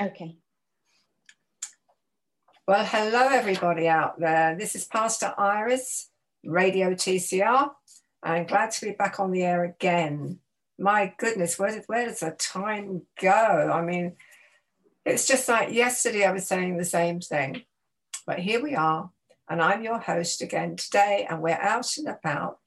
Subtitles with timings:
[0.00, 0.36] Okay.
[2.68, 4.54] Well, hello, everybody out there.
[4.54, 6.10] This is Pastor Iris,
[6.44, 7.70] Radio TCR.
[8.22, 10.40] I'm glad to be back on the air again.
[10.78, 13.70] My goodness, where, where does the time go?
[13.72, 14.16] I mean,
[15.06, 17.62] it's just like yesterday I was saying the same thing,
[18.26, 19.10] but here we are,
[19.48, 22.58] and I'm your host again today, and we're out and about.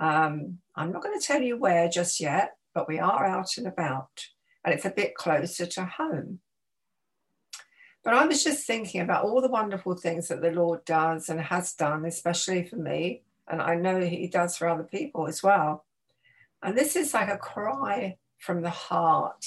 [0.00, 3.66] Um, I'm not going to tell you where just yet, but we are out and
[3.66, 4.28] about,
[4.64, 6.40] and it's a bit closer to home.
[8.02, 11.40] But I was just thinking about all the wonderful things that the Lord does and
[11.40, 13.22] has done, especially for me.
[13.48, 15.84] And I know He does for other people as well.
[16.62, 19.46] And this is like a cry from the heart.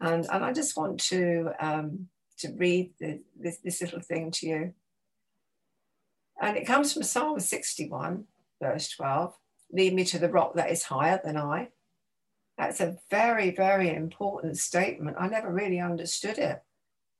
[0.00, 4.46] And, and I just want to, um, to read the, this, this little thing to
[4.46, 4.74] you.
[6.40, 8.24] And it comes from Psalm 61,
[8.60, 9.34] verse 12
[9.74, 11.68] Lead me to the rock that is higher than I.
[12.58, 15.16] That's a very, very important statement.
[15.18, 16.62] I never really understood it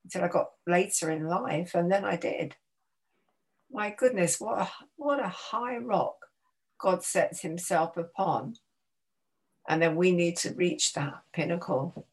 [0.05, 2.57] until I got later in life, and then I did.
[3.71, 6.17] My goodness, what a, what a high rock
[6.79, 8.57] God sets himself upon.
[9.69, 12.07] And then we need to reach that pinnacle.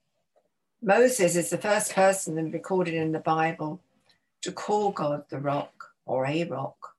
[0.81, 3.81] Moses is the first person recorded in the Bible
[4.44, 6.95] to call God the rock or a rock.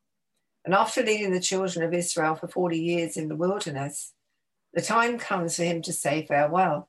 [0.64, 4.12] And after leading the children of Israel for 40 years in the wilderness,
[4.72, 6.88] the time comes for him to say farewell.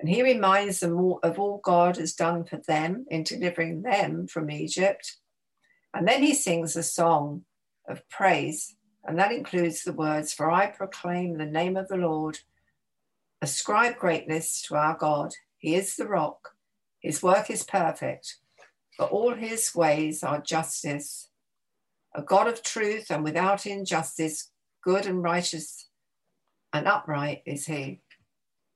[0.00, 4.50] And he reminds them of all God has done for them in delivering them from
[4.50, 5.16] Egypt.
[5.94, 7.44] And then he sings a song
[7.88, 12.38] of praise, and that includes the words For I proclaim the name of the Lord,
[13.40, 15.34] ascribe greatness to our God.
[15.58, 16.56] He is the rock,
[17.00, 18.38] his work is perfect,
[18.96, 21.28] for all his ways are justice.
[22.14, 24.50] A God of truth and without injustice,
[24.82, 25.88] good and righteous
[26.72, 28.00] and upright is he.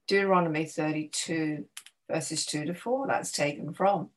[0.08, 1.64] Deuteronomy 32,
[2.10, 4.10] verses 2 to 4, that's taken from.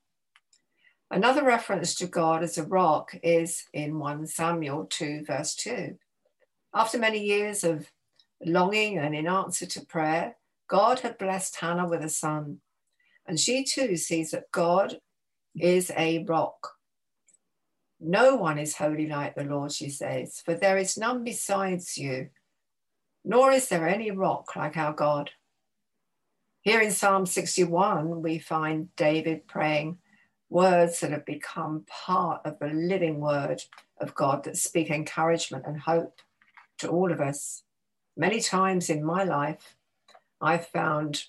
[1.11, 5.97] Another reference to God as a rock is in 1 Samuel 2, verse 2.
[6.73, 7.91] After many years of
[8.45, 10.35] longing and in answer to prayer,
[10.67, 12.59] God had blessed Hannah with a son.
[13.27, 14.99] And she too sees that God
[15.59, 16.73] is a rock.
[17.99, 22.29] No one is holy like the Lord, she says, for there is none besides you,
[23.29, 25.29] nor is there any rock like our God.
[26.61, 29.99] Here in Psalm 61, we find David praying
[30.49, 33.61] words that have become part of the living word
[34.01, 36.21] of God that speak encouragement and hope
[36.79, 37.61] to all of us.
[38.17, 39.75] Many times in my life,
[40.41, 41.25] I've found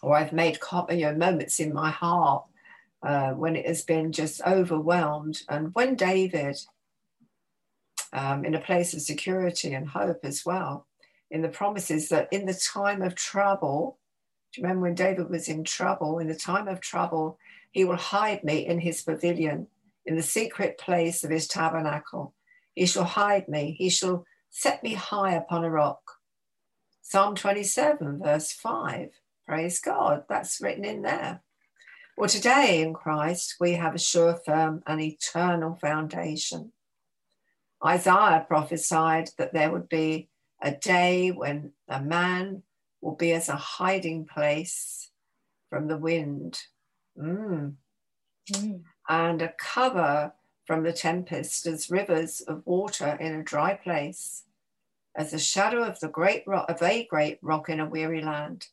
[0.00, 2.46] or I've made you know, moments in my heart
[3.02, 5.42] uh, when it has been just overwhelmed.
[5.50, 6.56] And when David,
[8.12, 10.86] um, in a place of security and hope as well,
[11.30, 13.98] in the promises that in the time of trouble,
[14.52, 16.18] do you remember when David was in trouble?
[16.18, 17.38] In the time of trouble,
[17.70, 19.66] he will hide me in his pavilion,
[20.06, 22.34] in the secret place of his tabernacle.
[22.74, 26.00] He shall hide me, he shall set me high upon a rock.
[27.02, 29.10] Psalm 27, verse 5.
[29.46, 31.42] Praise God, that's written in there.
[32.16, 36.72] Well, today in Christ, we have a sure, firm, and eternal foundation.
[37.84, 40.28] Isaiah prophesied that there would be
[40.60, 42.62] a day when a man
[43.00, 45.10] will be as a hiding place
[45.70, 46.60] from the wind.
[47.16, 47.74] Mm.
[48.50, 48.82] Mm.
[49.08, 50.32] And a cover
[50.66, 54.44] from the tempest as rivers of water in a dry place,
[55.16, 58.66] as the shadow of the great rock of a great rock in a weary land.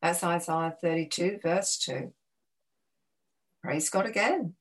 [0.00, 2.12] That's Isaiah 32, verse 2.
[3.62, 4.54] Praise God again.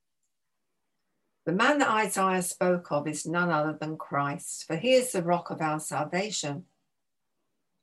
[1.45, 5.23] The man that Isaiah spoke of is none other than Christ, for he is the
[5.23, 6.65] rock of our salvation.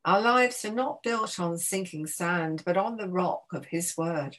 [0.07, 4.37] Our lives are not built on sinking sand, but on the rock of His word.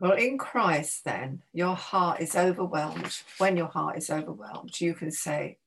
[0.00, 3.20] Well, in Christ, then, your heart is overwhelmed.
[3.36, 5.58] When your heart is overwhelmed, you can say,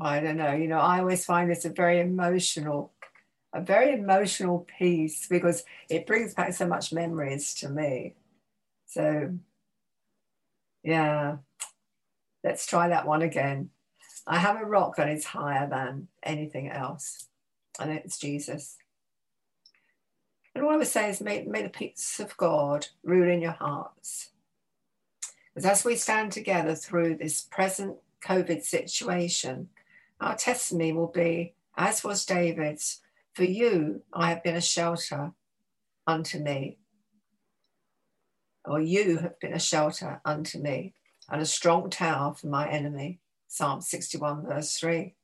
[0.00, 2.92] I don't know, you know, I always find this a very emotional
[3.52, 8.14] a very emotional piece because it brings back so much memories to me.
[8.86, 9.32] So,
[10.82, 11.36] yeah,
[12.44, 13.70] let's try that one again.
[14.26, 17.28] I have a rock that is higher than anything else,
[17.80, 18.76] and it's Jesus.
[20.54, 23.52] And all I would say is may, may the peace of God rule in your
[23.52, 24.30] hearts.
[25.54, 29.68] Because as we stand together through this present COVID situation,
[30.20, 33.00] our testimony will be, as was David's,
[33.34, 35.32] for you, I have been a shelter
[36.06, 36.78] unto me.
[38.64, 40.94] Or you have been a shelter unto me.
[41.28, 43.18] and a strong tower for my enemy.
[43.48, 45.14] Psalm 61, verse 3.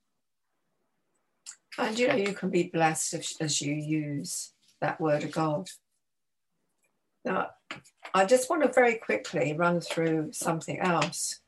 [1.78, 5.70] And you know, you can be blessed as, as you use that word of God.
[7.24, 7.50] Now,
[8.12, 11.38] I just want to very quickly run through something else.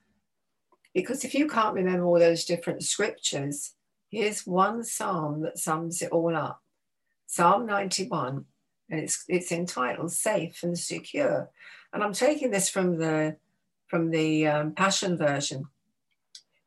[0.95, 3.75] Because if you can't remember all those different scriptures,
[4.11, 6.61] here's one psalm that sums it all up
[7.27, 8.45] Psalm 91,
[8.91, 11.51] and it's, it's entitled Safe and Secure.
[11.93, 13.37] And I'm taking this from the,
[13.89, 15.67] from the um, Passion Version.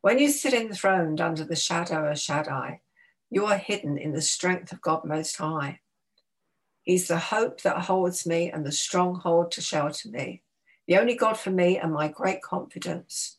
[0.01, 2.81] When you sit enthroned under the shadow of Shaddai,
[3.29, 5.79] you are hidden in the strength of God Most High.
[6.83, 10.41] He's the hope that holds me and the stronghold to shelter me,
[10.87, 13.36] the only God for me and my great confidence.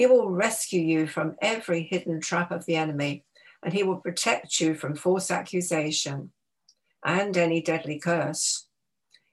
[0.00, 3.26] He will rescue you from every hidden trap of the enemy,
[3.62, 6.32] and he will protect you from false accusation
[7.04, 8.66] and any deadly curse.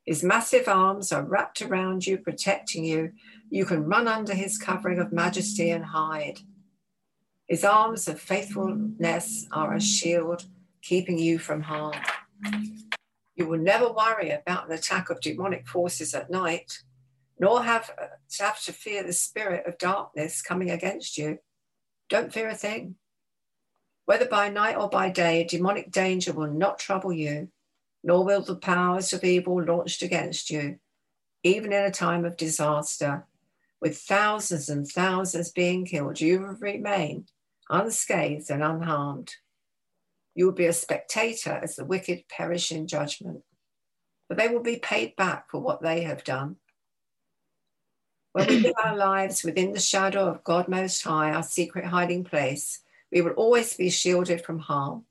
[0.05, 3.13] His massive arms are wrapped around you, protecting you.
[3.49, 6.39] You can run under his covering of majesty and hide.
[7.47, 10.47] His arms of faithfulness are a shield,
[10.81, 11.95] keeping you from harm.
[13.37, 16.79] You will never worry about an attack of demonic forces at night,
[17.39, 21.39] nor have to have to fear the spirit of darkness coming against you.
[22.09, 22.95] Don't fear a thing.
[24.05, 27.49] Whether by night or by day, demonic danger will not trouble you,
[28.03, 30.79] nor will the powers of evil launched against you,
[31.43, 33.25] even in a time of disaster.
[33.81, 37.25] With thousands and thousands being killed, you will remain
[37.69, 39.35] unscathed and unharmed.
[40.33, 43.41] You will be a spectator as the wicked perish in judgment,
[44.29, 46.55] but they will be paid back for what they have done.
[48.37, 52.23] When we live our lives within the shadow of God Most High, our secret hiding
[52.23, 52.81] place,
[53.11, 55.05] we will always be shielded from harm.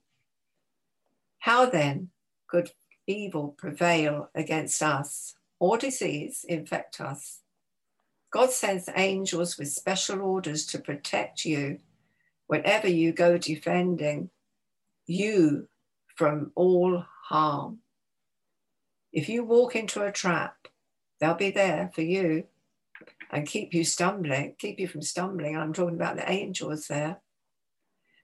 [1.40, 2.11] How then
[2.46, 2.70] could
[3.08, 7.40] evil prevail against us or disease infect us?
[8.31, 11.81] God sends angels with special orders to protect you
[12.46, 14.31] whenever you go defending
[15.08, 15.67] you
[16.14, 17.78] from all harm.
[19.12, 20.69] If you walk into a trap,
[21.19, 22.44] they'll be there for you
[23.31, 25.56] and keep you stumbling, keep you from stumbling.
[25.56, 27.20] I'm talking about the angels there.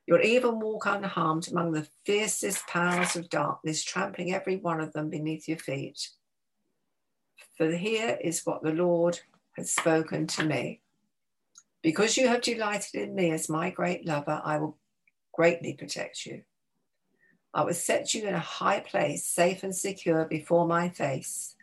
[0.07, 5.11] You'll even walk unharmed among the fiercest powers of darkness, trampling every one of them
[5.11, 6.09] beneath your feet.
[7.57, 9.21] For here is what the Lord
[9.57, 10.81] has spoken to me.
[11.83, 14.79] Because you have delighted in me as my great lover, I will
[15.33, 16.43] greatly protect you.
[17.55, 21.55] I will set you in a high place, safe and secure before my face.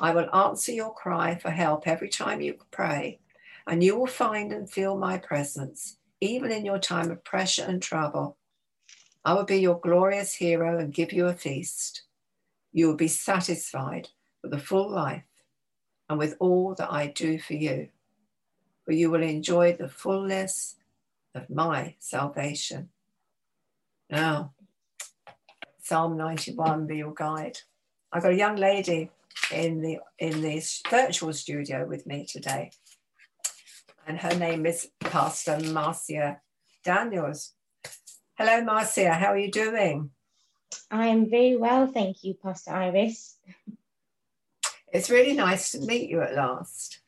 [0.00, 3.20] I will answer your cry for help every time you pray,
[3.66, 7.82] and you will find and feel my presence, even in your time of pressure and
[7.82, 8.36] trouble.
[9.24, 12.02] I will be your glorious hero and give you a feast.
[12.72, 14.08] You will be satisfied
[14.42, 15.24] with a full life
[16.08, 17.88] and with all that I do for you,
[18.84, 20.76] for you will enjoy the fullness
[21.34, 22.88] of my salvation.
[24.10, 24.52] Now,
[25.80, 27.58] Psalm 91 be your guide.
[28.12, 29.10] I've got a young lady
[29.50, 32.70] in the in the virtual studio with me today.
[34.06, 36.40] And her name is Pastor Marcia
[36.84, 37.52] Daniels.
[38.36, 39.12] Hello, Marcia.
[39.12, 40.10] How are you doing?
[40.90, 43.36] I am very well, thank you, Pastor Iris.
[44.92, 47.00] It's really nice to meet you at last.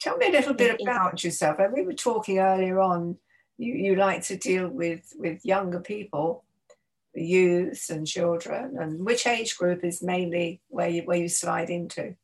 [0.00, 1.58] Tell me a little bit about yourself.
[1.58, 3.16] And we were talking earlier on.
[3.58, 6.44] You, you like to deal with with younger people
[7.16, 12.14] youth and children and which age group is mainly where you where you slide into?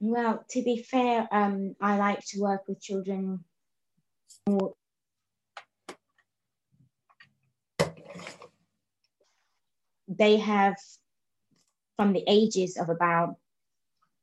[0.00, 3.44] Well to be fair um, i like to work with children
[10.08, 10.76] they have
[11.96, 13.36] from the ages of about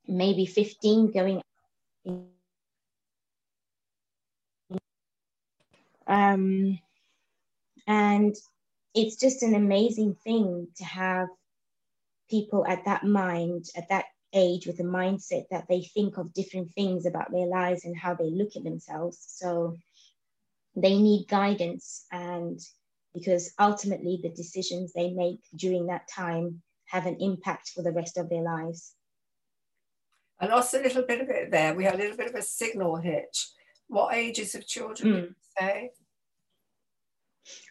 [0.07, 1.41] maybe 15 going
[6.07, 6.79] um,
[7.87, 8.35] and
[8.93, 11.27] it's just an amazing thing to have
[12.29, 16.73] people at that mind, at that age, with a mindset that they think of different
[16.73, 19.17] things about their lives and how they look at themselves.
[19.27, 19.77] So
[20.75, 22.59] they need guidance, and
[23.13, 28.17] because ultimately the decisions they make during that time have an impact for the rest
[28.17, 28.93] of their lives.
[30.39, 31.75] I lost a little bit of it there.
[31.75, 33.49] We had a little bit of a signal hitch.
[33.87, 35.35] What ages of children mm.
[35.59, 35.91] say?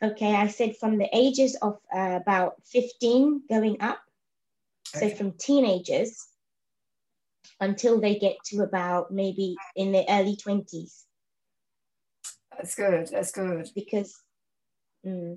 [0.02, 4.00] Okay, I said from the ages of uh, about 15 going up.
[4.96, 5.10] Okay.
[5.10, 6.26] So from teenagers
[7.60, 11.04] until they get to about maybe in their early 20s.
[12.56, 13.08] That's good.
[13.08, 13.68] That's good.
[13.75, 14.14] Because
[15.06, 15.37] mm,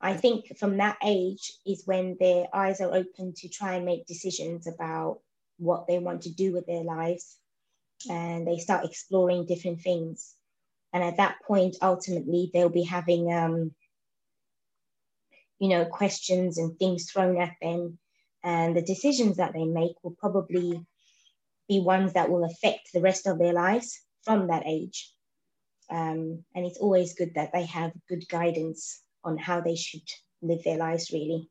[0.00, 4.06] I think from that age is when their eyes are open to try and make
[4.06, 5.20] decisions about
[5.58, 7.36] what they want to do with their lives.
[8.08, 10.34] and they start exploring different things.
[10.92, 13.74] And at that point, ultimately, they'll be having, um,
[15.58, 17.98] you know, questions and things thrown at them.
[18.42, 20.84] And the decisions that they make will probably
[21.68, 25.12] be ones that will affect the rest of their lives from that age.
[25.90, 30.08] Um, and it's always good that they have good guidance on how they should
[30.42, 31.50] live their lives, really.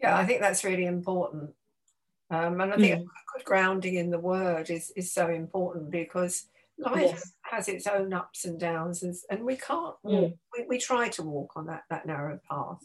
[0.00, 1.50] Yeah, I think that's really important.
[2.30, 3.06] Um, and I think mm.
[3.34, 6.46] good grounding in the word is, is so important because
[6.78, 7.32] life yes.
[7.44, 9.94] Has its own ups and downs, and, and we can't.
[10.04, 10.36] Mm.
[10.56, 12.84] We, we try to walk on that, that narrow path,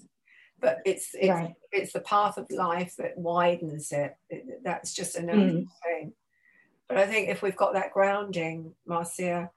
[0.60, 1.54] but it's it's, right.
[1.72, 4.16] it's the path of life that widens it.
[4.30, 5.68] it that's just a natural mm.
[5.84, 6.13] thing.
[6.88, 9.51] But I think if we've got that grounding, Marcia,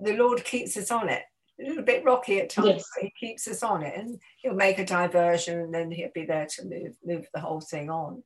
[0.00, 1.24] the Lord keeps us on it
[1.60, 2.90] a little bit rocky at times, yes.
[2.94, 6.24] but he keeps us on it and he'll make a diversion and then he'll be
[6.24, 8.22] there to move, move the whole thing on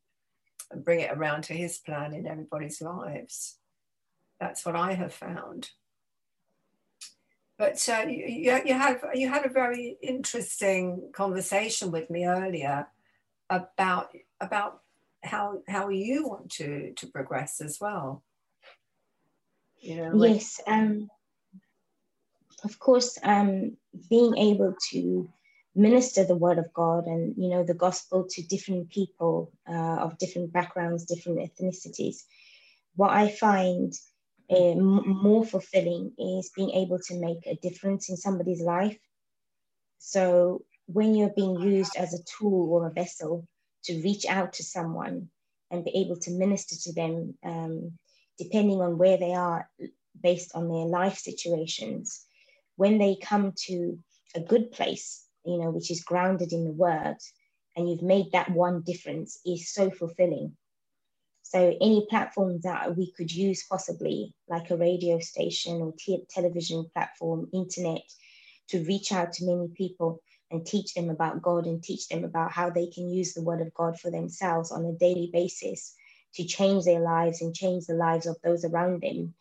[0.71, 3.59] and bring it around to his plan in everybody's lives.
[4.41, 5.71] That's what I have found.
[7.59, 12.87] But uh, you, you, have, you had a very interesting conversation with me earlier
[13.51, 14.81] about, about
[15.25, 18.23] how, how you want to, to progress as well.
[19.81, 20.61] You know, yes.
[20.67, 21.09] Um,
[22.65, 23.77] of course, um,
[24.09, 25.29] being able to
[25.75, 30.19] minister the word of God and you know the gospel to different people uh, of
[30.19, 32.25] different backgrounds, different ethnicities.
[32.97, 33.95] What I find
[34.51, 38.99] more fulfilling is being able to make a difference in somebody's life.
[39.99, 43.47] So when you're being used as a tool or a vessel
[43.85, 45.29] to reach out to someone
[45.71, 47.93] and be able to minister to them, um,
[48.39, 49.69] depending on where they are,
[50.23, 52.25] based on their life situations,
[52.77, 53.99] when they come to
[54.35, 57.17] a good place, you know, which is grounded in the word,
[57.77, 60.57] and you've made that one difference is so fulfilling.
[61.49, 66.85] So any platforms that we could use possibly, like a radio station or t- television
[66.93, 68.03] platform, internet,
[68.69, 72.53] to reach out to many people and teach them about God and teach them about
[72.53, 75.95] how they can use the word of God for themselves on a daily basis
[76.35, 79.33] to change their lives and change the lives of those around them.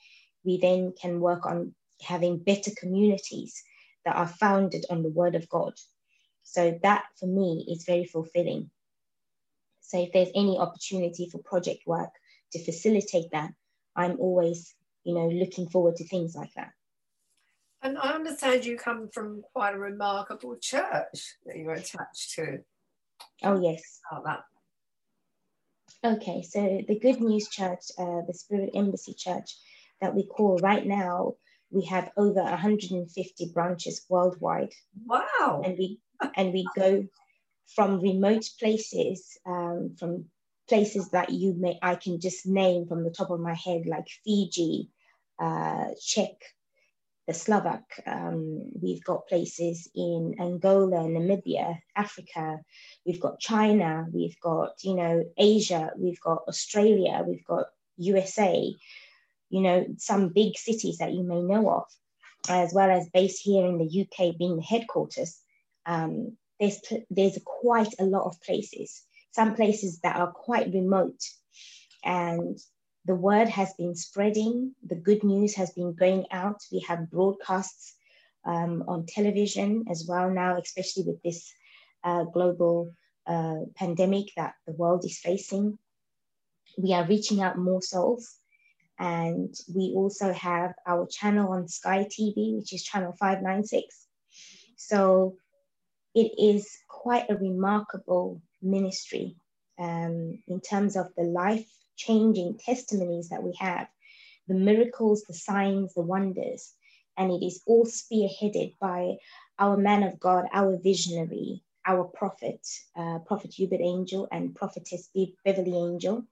[0.46, 3.62] We then can work on having better communities
[4.06, 5.74] that are founded on the word of God.
[6.44, 8.72] So that for me is very fulfilling.
[9.88, 12.10] So if there's any opportunity for project work
[12.52, 13.52] to facilitate that,
[13.96, 16.72] I'm always, you know, looking forward to things like that.
[17.82, 22.60] And I understand you come from quite a remarkable church that you're attached to.
[23.44, 24.02] Oh yes.
[24.12, 24.44] About
[26.04, 26.18] that.
[26.18, 29.56] Okay, so the Good News Church, uh, the Spirit Embassy Church,
[30.02, 31.36] that we call right now
[31.72, 34.74] we have over 150 branches worldwide.
[35.06, 35.62] Wow!
[35.66, 36.00] And we
[36.36, 37.06] and we go
[37.68, 40.26] from remote places, um, from
[40.68, 44.08] places that you may I can just name from the top of my head, like
[44.24, 44.90] Fiji,
[45.40, 46.36] uh, Czech,
[47.28, 47.84] the Slovak.
[48.06, 52.60] Um, we've got places in Angola, Namibia, Africa.
[53.06, 54.08] We've got China.
[54.12, 55.92] We've got you know Asia.
[55.98, 57.24] We've got Australia.
[57.26, 58.76] We've got USA
[59.50, 61.86] you know, some big cities that you may know of,
[62.50, 65.40] as well as based here in the UK being the headquarters.
[65.86, 71.22] Um, there's, there's quite a lot of places, some places that are quite remote.
[72.04, 72.58] And
[73.06, 76.60] the word has been spreading, the good news has been going out.
[76.72, 77.96] We have broadcasts
[78.46, 81.54] um, on television as well now, especially with this
[82.04, 82.94] uh, global
[83.26, 85.78] uh, pandemic that the world is facing.
[86.78, 88.36] We are reaching out more souls.
[89.00, 94.08] And we also have our channel on Sky TV, which is channel 596.
[94.76, 95.36] So
[96.18, 99.36] it is quite a remarkable ministry
[99.78, 103.88] um, in terms of the life changing testimonies that we have,
[104.48, 106.74] the miracles, the signs, the wonders.
[107.18, 109.18] And it is all spearheaded by
[109.60, 115.10] our man of God, our visionary, our prophet, uh, Prophet Uebert Angel and Prophetess
[115.46, 116.26] Beverly Angel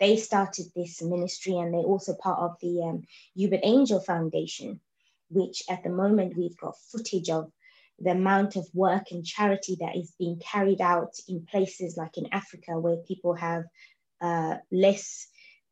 [0.00, 3.02] they started this ministry and they're also part of the um,
[3.38, 4.80] Uebert Angel Foundation,
[5.30, 7.50] which at the moment we've got footage of
[7.98, 12.26] the amount of work and charity that is being carried out in places like in
[12.32, 13.64] Africa where people have
[14.20, 15.26] uh, less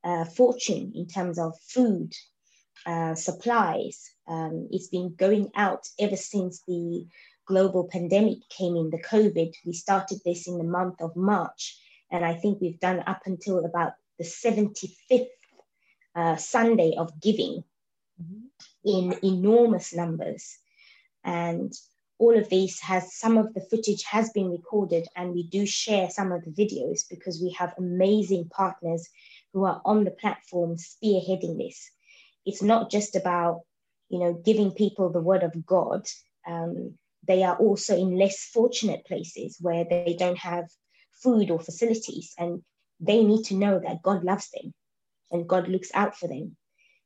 [0.05, 2.13] uh, fortune in terms of food
[2.87, 4.11] uh, supplies.
[4.27, 7.07] Um, it's been going out ever since the
[7.47, 9.53] global pandemic came in, the COVID.
[9.65, 11.79] We started this in the month of March,
[12.11, 15.27] and I think we've done up until about the 75th
[16.15, 17.65] uh, Sunday of giving
[18.21, 18.47] mm-hmm.
[18.85, 20.59] in enormous numbers.
[21.25, 21.73] And
[22.23, 26.09] all of these has some of the footage has been recorded and we do share
[26.09, 29.09] some of the videos because we have amazing partners
[29.53, 31.91] who are on the platform spearheading this.
[32.47, 33.63] It's not just about,
[34.09, 36.07] you know, giving people the word of God.
[36.47, 36.95] Um,
[37.27, 40.67] they are also in less fortunate places where they don't have
[41.25, 42.63] food or facilities and
[43.01, 44.73] they need to know that God loves them
[45.33, 46.57] and God looks out for them.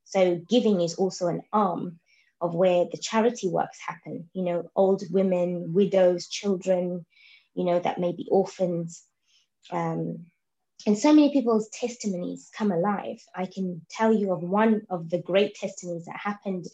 [0.04, 2.00] So giving is also an arm
[2.40, 7.04] of where the charity works happen, you know, old women, widows, children,
[7.54, 9.04] you know, that may be orphans.
[9.70, 10.26] Um,
[10.86, 13.18] and so many people's testimonies come alive.
[13.34, 16.66] I can tell you of one of the great testimonies that happened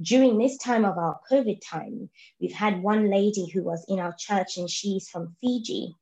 [0.00, 2.08] during this time of our COVID time.
[2.40, 5.94] We've had one lady who was in our church and she's from Fiji.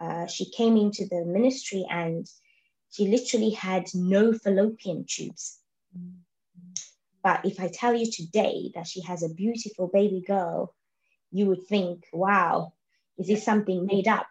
[0.00, 2.26] Uh, she came into the ministry and
[2.90, 5.58] she literally had no fallopian tubes.
[7.22, 10.74] But if I tell you today that she has a beautiful baby girl,
[11.30, 12.72] you would think, wow,
[13.18, 14.26] is this something made up?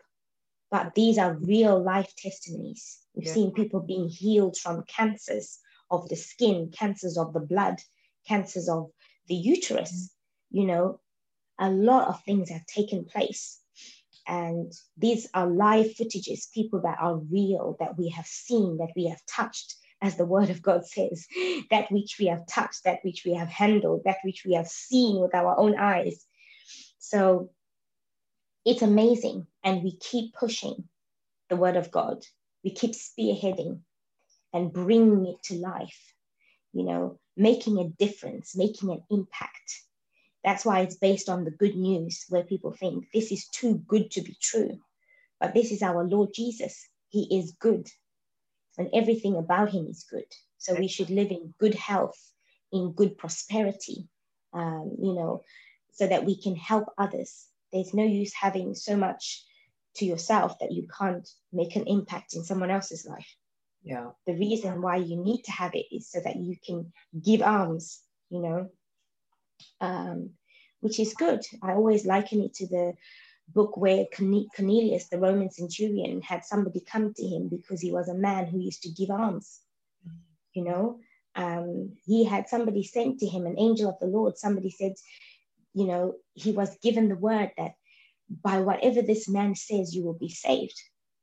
[0.69, 2.99] But these are real life testimonies.
[3.13, 3.33] We've yeah.
[3.33, 7.81] seen people being healed from cancers of the skin, cancers of the blood,
[8.27, 8.91] cancers of
[9.27, 9.91] the uterus.
[9.91, 10.57] Mm-hmm.
[10.57, 10.99] You know,
[11.59, 13.59] a lot of things have taken place.
[14.27, 19.07] And these are live footages, people that are real, that we have seen, that we
[19.07, 21.27] have touched, as the word of God says,
[21.69, 25.21] that which we have touched, that which we have handled, that which we have seen
[25.21, 26.25] with our own eyes.
[26.97, 27.51] So
[28.65, 29.45] it's amazing.
[29.63, 30.85] And we keep pushing
[31.49, 32.25] the word of God.
[32.63, 33.81] We keep spearheading
[34.53, 36.13] and bringing it to life,
[36.73, 39.81] you know, making a difference, making an impact.
[40.43, 44.09] That's why it's based on the good news, where people think this is too good
[44.11, 44.79] to be true.
[45.39, 46.87] But this is our Lord Jesus.
[47.09, 47.87] He is good
[48.77, 50.25] and everything about him is good.
[50.57, 52.19] So we should live in good health,
[52.71, 54.07] in good prosperity,
[54.53, 55.43] um, you know,
[55.93, 57.47] so that we can help others.
[57.71, 59.43] There's no use having so much
[59.95, 63.35] to yourself that you can't make an impact in someone else's life.
[63.83, 64.11] Yeah.
[64.27, 67.99] The reason why you need to have it is so that you can give alms,
[68.29, 68.69] you know,
[69.79, 70.31] um,
[70.79, 71.41] which is good.
[71.61, 72.93] I always liken it to the
[73.47, 78.13] book where Cornelius, the Roman centurion, had somebody come to him because he was a
[78.13, 79.59] man who used to give alms.
[80.53, 80.99] You know,
[81.35, 84.37] um, he had somebody sent to him, an angel of the Lord.
[84.37, 84.93] Somebody said,
[85.73, 87.73] you know, he was given the word that
[88.29, 90.79] by whatever this man says, you will be saved.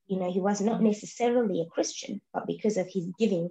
[0.07, 3.51] You know, he was not necessarily a Christian, but because of his giving,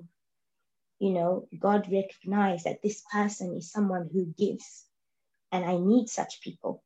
[0.99, 4.85] you know, God recognized that this person is someone who gives.
[5.51, 6.83] And I need such people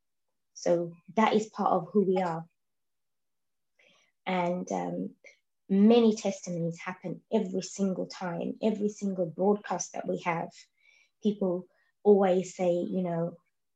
[0.54, 2.46] so that is part of who we are.
[4.26, 5.10] And um,
[5.70, 10.50] many testimonies happen every single time, every single broadcast that we have.
[11.24, 11.68] People
[12.04, 13.34] always say, you know,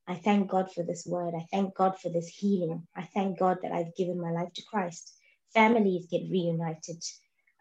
[0.08, 1.34] I thank God for this word.
[1.36, 2.88] I thank God for this healing.
[2.96, 5.16] I thank God that I've given my life to Christ.
[5.54, 7.04] Families get reunited.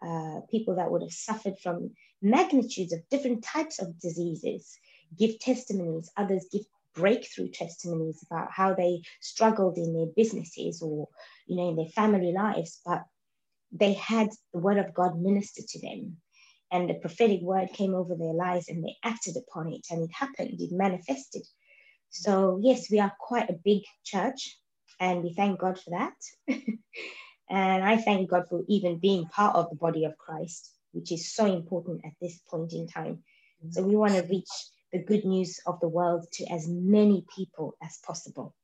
[0.05, 4.77] Uh, people that would have suffered from magnitudes of different types of diseases
[5.17, 6.11] give testimonies.
[6.17, 6.63] Others give
[6.95, 11.07] breakthrough testimonies about how they struggled in their businesses or
[11.47, 13.03] you know in their family lives but
[13.71, 16.17] they had the word of god minister to them.
[16.71, 20.11] And the prophetic word came over their lives and they acted upon it and it
[20.13, 21.43] happened it manifested.
[22.09, 24.57] So yes we are quite a big church
[24.99, 26.15] and we thank god for that.
[27.47, 31.33] And i thank god for even being part of the body of christ which is
[31.35, 33.21] so important at this point in time.
[33.71, 34.49] So we want to reach
[34.95, 38.55] the good news of the world to as many people as possible.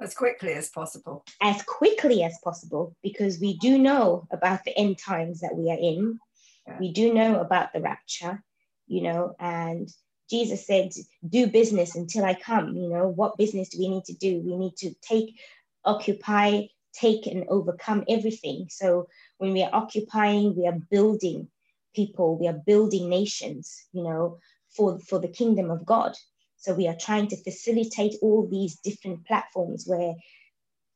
[0.00, 1.24] As quickly as possible.
[1.42, 5.78] As quickly as possible, because we do know about the end times that we are
[5.78, 6.20] in.
[6.66, 6.78] Yeah.
[6.78, 8.40] We do know about the rapture,
[8.86, 9.88] you know, and
[10.30, 10.92] Jesus said,
[11.28, 12.76] do business until I come.
[12.76, 14.40] You know, what business do we need to do?
[14.44, 15.40] We need to take,
[15.84, 18.68] occupy, take, and overcome everything.
[18.70, 21.48] So when we are occupying, we are building
[21.96, 24.38] people, we are building nations, you know,
[24.70, 26.12] for, for the kingdom of God.
[26.56, 30.14] So we are trying to facilitate all these different platforms where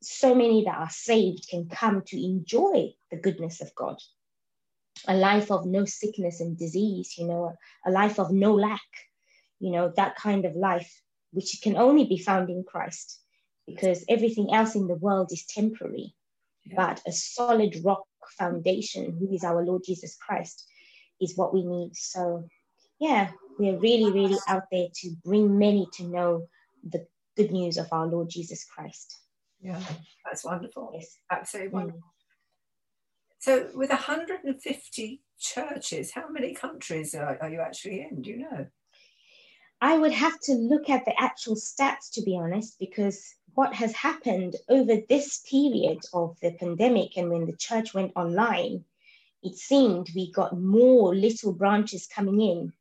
[0.02, 3.96] so many that are saved can come to enjoy the goodness of God.
[5.08, 7.54] A life of no sickness and disease, you know,
[7.86, 8.80] a life of no lack,
[9.58, 13.20] you know, that kind of life, which can only be found in Christ
[13.66, 16.14] because everything else in the world is temporary.
[16.64, 16.74] Yeah.
[16.76, 18.04] But a solid rock
[18.38, 20.66] foundation, who is our Lord Jesus Christ,
[21.20, 21.96] is what we need.
[21.96, 22.48] So,
[23.00, 26.46] yeah, we're really, really out there to bring many to know
[26.88, 29.18] the good news of our Lord Jesus Christ.
[29.60, 29.80] Yeah,
[30.24, 30.92] that's wonderful.
[30.94, 31.16] Yes.
[31.30, 31.74] Absolutely mm.
[31.74, 32.00] wonderful.
[32.00, 32.10] Mm.
[33.38, 38.22] So, with 150 churches, how many countries are, are you actually in?
[38.22, 38.66] Do you know?
[39.80, 43.92] I would have to look at the actual stats to be honest, because what has
[43.94, 48.84] happened over this period of the pandemic and when the church went online
[49.44, 52.72] it seemed we got more little branches coming in.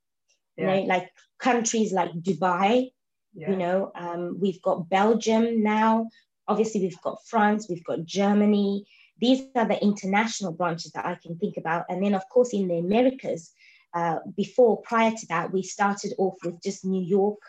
[0.57, 0.65] Yeah.
[0.67, 2.91] Know, like countries like Dubai,
[3.33, 3.49] yeah.
[3.49, 6.09] you know, um, we've got Belgium now.
[6.47, 8.85] Obviously, we've got France, we've got Germany.
[9.19, 11.85] These are the international branches that I can think about.
[11.89, 13.51] And then, of course, in the Americas,
[13.93, 17.39] uh, before, prior to that, we started off with just New York.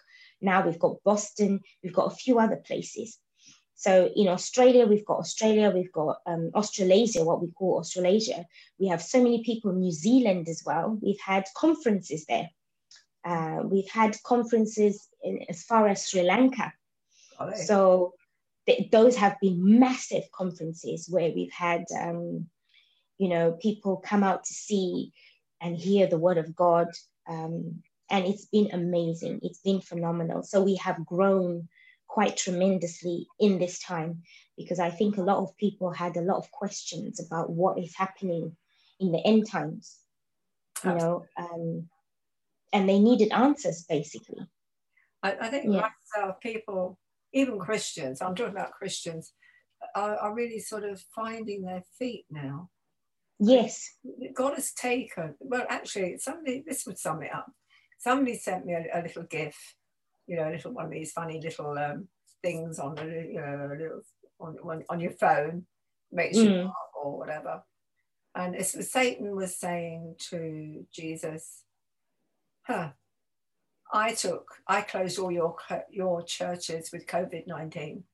[0.41, 3.19] Now we've got Boston, we've got a few other places.
[3.77, 8.47] So in Australia, we've got Australia, we've got um, Australasia, what we call Australasia.
[8.79, 10.99] We have so many people in New Zealand as well.
[11.03, 12.51] We've had conferences there.
[13.25, 16.73] Uh, we've had conferences in, as far as Sri Lanka.
[17.67, 18.15] So
[18.67, 22.47] th- those have been massive conferences where we've had, um,
[23.19, 25.13] you know, people come out to see
[25.61, 26.89] and hear the word of God.
[27.29, 29.41] Um, and it's been amazing.
[29.43, 30.43] It's been phenomenal.
[30.43, 31.69] So we have grown
[32.07, 34.23] quite tremendously in this time
[34.57, 37.97] because I think a lot of people had a lot of questions about what is
[37.97, 38.57] happening
[39.01, 39.97] in the end times,
[40.85, 41.89] you know, um,
[42.75, 44.47] and they needed answers basically.
[45.23, 45.89] I, I think yeah.
[46.21, 46.99] uh, people,
[47.33, 49.33] even Christians, I'm talking about Christians,
[49.95, 52.69] are, are really sort of finding their feet now.
[53.39, 53.91] Yes.
[54.35, 57.51] God has taken, well, actually, somebody, this would sum it up.
[57.99, 59.57] Somebody sent me a, a little GIF,
[60.27, 62.09] you know, a little one of these funny little um,
[62.43, 64.03] things on the, you know, little,
[64.41, 65.67] on, on, on your phone,
[66.13, 66.73] makes you mm.
[67.03, 67.63] or whatever.
[68.35, 71.64] And it's Satan was saying to Jesus,
[72.67, 72.91] huh,
[73.93, 75.57] I took, I closed all your
[75.91, 78.05] your churches with COVID 19.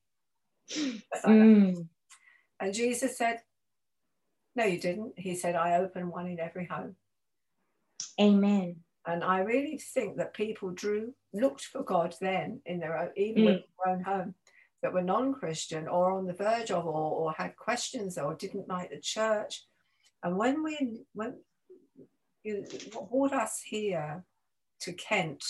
[1.27, 1.89] mm.
[2.61, 3.41] And Jesus said,
[4.55, 5.15] No, you didn't.
[5.17, 6.97] He said, I opened one in every home.
[8.21, 8.77] Amen.
[9.07, 13.45] And I really think that people drew, looked for God then in their own, even
[13.45, 13.49] mm.
[13.49, 14.35] in their own home,
[14.83, 18.91] that were non-Christian or on the verge of, or, or had questions or didn't like
[18.91, 19.65] the church.
[20.23, 21.37] And when we, when
[22.45, 24.25] you brought us here
[24.81, 25.45] to Kent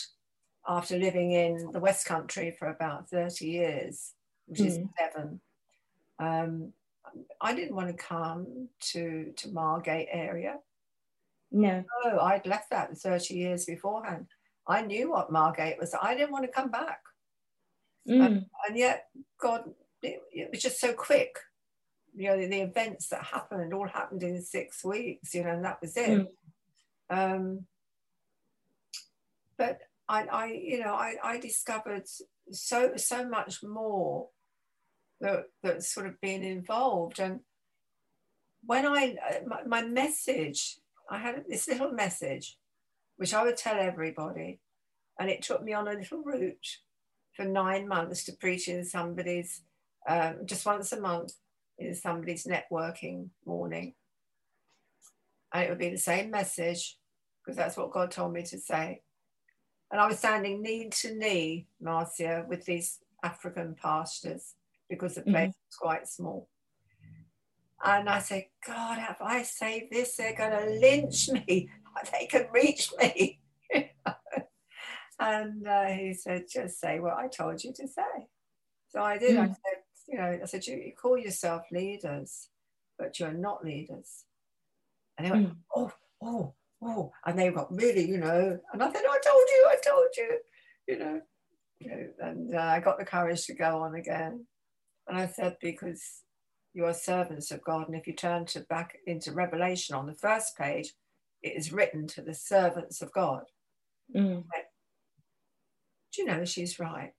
[0.68, 4.12] after living in the West Country for about 30 years,
[4.46, 4.66] which mm.
[4.66, 5.40] is seven,
[6.18, 6.72] um,
[7.40, 10.56] I didn't want to come to, to Margate area
[11.52, 11.84] no.
[12.04, 14.26] No, I'd left that 30 years beforehand.
[14.66, 15.94] I knew what Margate was.
[16.00, 17.00] I didn't want to come back.
[18.08, 18.26] Mm.
[18.26, 19.06] And, and, yet,
[19.40, 19.64] God,
[20.02, 21.36] it, it, was just so quick.
[22.14, 25.64] You know, the, the, events that happened all happened in six weeks, you know, and
[25.64, 26.28] that was it.
[27.10, 27.34] Mm.
[27.34, 27.66] Um,
[29.60, 32.04] but I, I, you know, I, I discovered
[32.50, 34.28] so, so much more
[35.20, 37.20] that, that's sort of been involved.
[37.20, 37.40] And
[38.64, 42.56] when I, my, my message I had this little message,
[43.16, 44.60] which I would tell everybody.
[45.18, 46.78] And it took me on a little route
[47.34, 49.62] for nine months to preach in somebody's,
[50.08, 51.32] um, just once a month
[51.78, 53.94] in somebody's networking morning.
[55.52, 56.96] And it would be the same message
[57.44, 59.02] because that's what God told me to say.
[59.90, 64.54] And I was standing knee to knee, Marcia, with these African pastors
[64.88, 65.46] because the place mm-hmm.
[65.48, 66.48] was quite small.
[67.82, 71.70] And I said, God, if I say this, they're going to lynch me.
[72.12, 73.40] They can reach me.
[75.18, 78.28] and uh, he said, just say what I told you to say.
[78.88, 79.36] So I did.
[79.36, 79.40] Mm.
[79.40, 82.48] I said, you know, I said, you, you, call yourself leaders,
[82.96, 84.24] but you're not leaders.
[85.18, 85.56] And they went, mm.
[85.74, 87.12] oh, oh, oh.
[87.24, 90.38] And they got really, you know, and I said, I told you, I told you,
[90.88, 91.20] you know.
[91.78, 94.46] You know and uh, I got the courage to go on again.
[95.08, 96.22] And I said, because
[96.74, 97.88] you are servants of God.
[97.88, 100.92] And if you turn to back into Revelation on the first page,
[101.42, 103.44] it is written to the servants of God.
[104.14, 104.44] Mm.
[106.12, 107.12] Do you know she's right?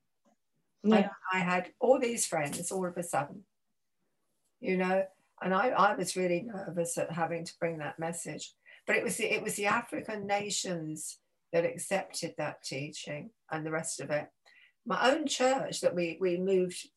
[0.83, 1.09] Yeah.
[1.31, 3.43] I, I, had all these friends all of a sudden,
[4.59, 5.03] you know,
[5.41, 8.53] and I, I was really nervous at having to bring that message.
[8.87, 11.19] But it was the, it was the African nations
[11.53, 14.27] that accepted that teaching and the rest of it.
[14.85, 16.87] My own church that we we moved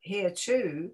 [0.00, 0.90] here to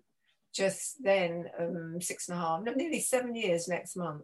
[0.55, 4.23] just then um, six and a half, nearly seven years next month.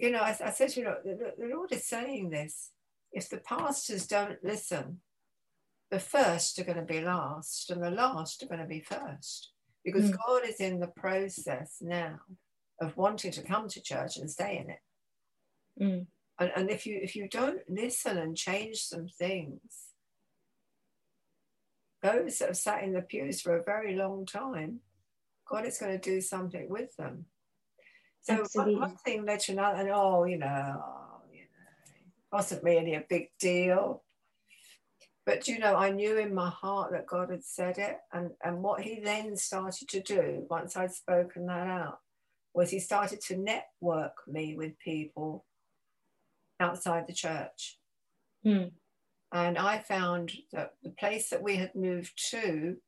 [0.00, 2.70] You know, I, I said, you know, the, the Lord is saying this.
[3.10, 5.00] If the pastors don't listen,
[5.90, 9.52] the first are going to be last, and the last are going to be first,
[9.84, 10.16] because mm.
[10.26, 12.18] God is in the process now
[12.80, 14.80] of wanting to come to church and stay in it.
[15.80, 16.06] Mm.
[16.38, 19.88] And, and if you if you don't listen and change some things,
[22.02, 24.80] those that have sat in the pews for a very long time,
[25.48, 27.26] God is going to do something with them.
[28.20, 31.46] So one, one, thing led to another, and oh, you know, oh, you know,
[31.96, 34.04] it wasn't really a big deal.
[35.24, 38.62] But you know, I knew in my heart that God had said it, and and
[38.62, 41.98] what He then started to do once I'd spoken that out
[42.58, 45.46] was he started to network me with people
[46.58, 47.78] outside the church.
[48.42, 48.70] Hmm.
[49.32, 52.78] And I found that the place that we had moved to,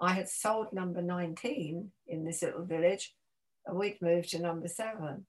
[0.00, 3.14] I had sold number 19 in this little village,
[3.64, 5.26] and we'd moved to number seven.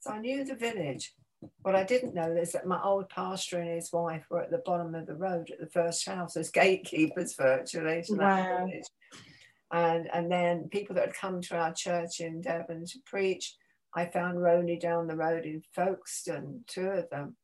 [0.00, 1.14] So I knew the village.
[1.60, 4.62] What I didn't know is that my old pastor and his wife were at the
[4.66, 8.68] bottom of the road at the first house as gatekeepers virtually Wow.
[9.72, 13.56] And, and then people that had come to our church in Devon to preach,
[13.94, 17.36] I found Roni down the road in Folkestone, two of them.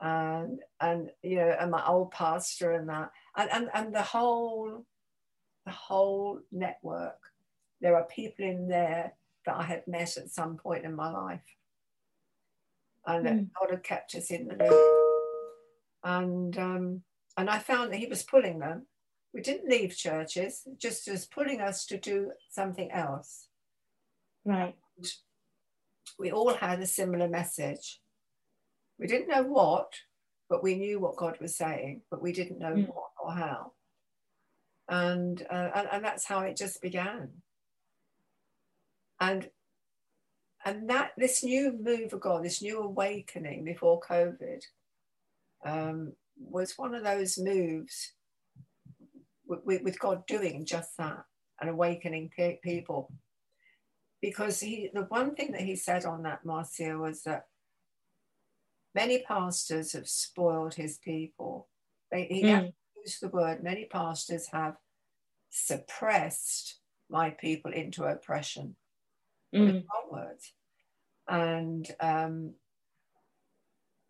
[0.00, 3.10] And, and you know, and my old pastor and that.
[3.36, 4.84] And, and, and the whole
[5.64, 7.18] the whole network.
[7.80, 9.12] There are people in there
[9.46, 11.56] that I had met at some point in my life.
[13.06, 13.50] And that Mm.
[13.58, 14.84] God had kept us in the loop.
[16.04, 17.02] And um,
[17.36, 18.86] and I found that he was pulling them.
[19.34, 23.48] We didn't leave churches, just as pulling us to do something else.
[24.44, 24.74] Right.
[26.18, 28.00] We all had a similar message.
[28.98, 29.94] We didn't know what,
[30.50, 32.88] but we knew what God was saying, but we didn't know Mm.
[32.88, 33.72] what or how.
[34.88, 37.42] And, uh, and and that's how it just began.
[39.20, 39.50] And
[40.64, 44.62] and that this new move of God, this new awakening before COVID,
[45.64, 48.12] um, was one of those moves
[49.64, 51.24] with, with God doing just that
[51.60, 53.12] and awakening pe- people.
[54.20, 57.46] Because he, the one thing that he said on that, Marcia, was that
[58.94, 61.68] many pastors have spoiled his people.
[62.10, 62.72] They, he Mm.
[63.04, 64.76] used the word, many pastors have
[65.50, 66.78] suppressed
[67.10, 68.76] my people into oppression
[69.54, 69.84] Mm.
[70.10, 70.52] words.
[71.28, 72.54] And um,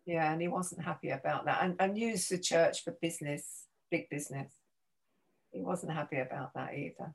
[0.05, 4.09] yeah, and he wasn't happy about that and, and used the church for business, big
[4.09, 4.51] business.
[5.53, 7.13] He wasn't happy about that either.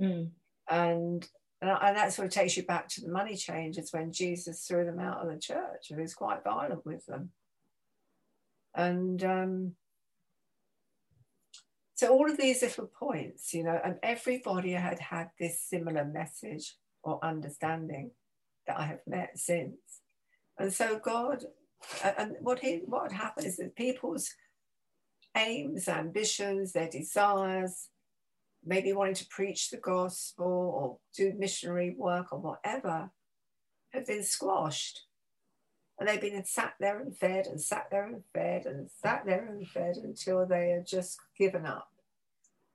[0.00, 0.30] Mm.
[0.70, 1.28] And
[1.60, 4.98] and, that sort of takes you back to the money changers when Jesus threw them
[4.98, 7.30] out of the church and he was quite violent with them.
[8.74, 9.72] And um,
[11.94, 16.74] so all of these little points, you know, and everybody had had this similar message
[17.02, 18.10] or understanding
[18.66, 19.76] that I have met since.
[20.58, 21.44] And so God,
[22.02, 24.34] and what he what happened is that people's
[25.36, 27.88] aims, ambitions, their desires,
[28.64, 33.10] maybe wanting to preach the gospel or do missionary work or whatever,
[33.92, 35.02] have been squashed.
[35.98, 39.46] And they've been sat there and fed and sat there and fed and sat there
[39.46, 41.88] and fed until they have just given up.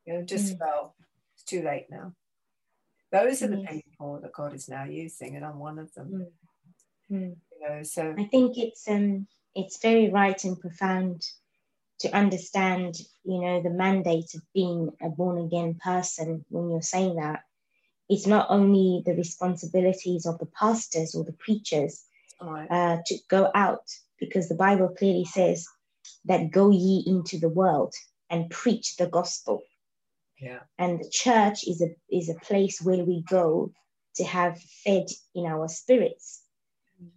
[0.06, 0.60] You know, just Mm.
[0.60, 0.96] well,
[1.34, 2.16] it's too late now.
[3.12, 3.82] Those are the Yes.
[3.84, 6.32] people that God is now using, and I'm one of them.
[7.10, 7.36] Mm.
[7.52, 11.28] You know, so I think it's um it's very right and profound
[12.00, 17.16] to understand, you know, the mandate of being a born again person when you're saying
[17.16, 17.44] that.
[18.10, 22.04] It's not only the responsibilities of the pastors or the preachers
[22.42, 23.84] right, uh, to go out,
[24.20, 25.68] because the Bible clearly says
[26.26, 27.94] that go ye into the world
[28.30, 29.62] and preach the gospel.
[30.40, 33.72] yeah, and the church is a is a place where we go
[34.16, 36.42] to have fed in our spirits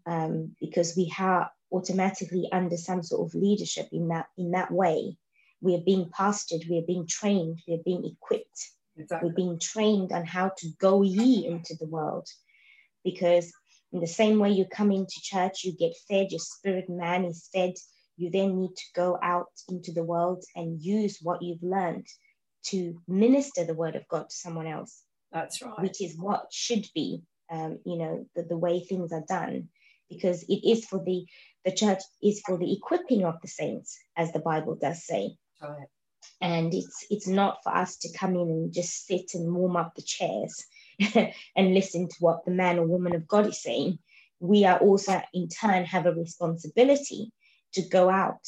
[0.07, 5.17] um, because we are automatically under some sort of leadership in that in that way.
[5.61, 8.71] We are being pastored we are being trained we are being equipped.
[8.97, 9.29] Exactly.
[9.29, 12.29] we're being trained on how to go ye into the world.
[13.05, 13.51] Because
[13.93, 17.49] in the same way you come into church you get fed your spirit man is
[17.53, 17.75] fed
[18.17, 22.07] you then need to go out into the world and use what you've learned
[22.65, 25.03] to minister the word of god to someone else.
[25.33, 25.81] That's right.
[25.81, 29.69] which is what should be um, you know the, the way things are done
[30.13, 31.25] because it is for the
[31.65, 35.37] the church is for the equipping of the saints as the bible does say.
[35.61, 35.87] Right.
[36.41, 39.95] and it's it's not for us to come in and just sit and warm up
[39.95, 40.65] the chairs
[41.57, 43.99] and listen to what the man or woman of god is saying.
[44.41, 47.31] We are also in turn have a responsibility
[47.75, 48.45] to go out.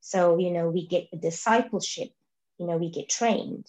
[0.00, 2.10] So you know we get the discipleship
[2.58, 3.66] you know we get trained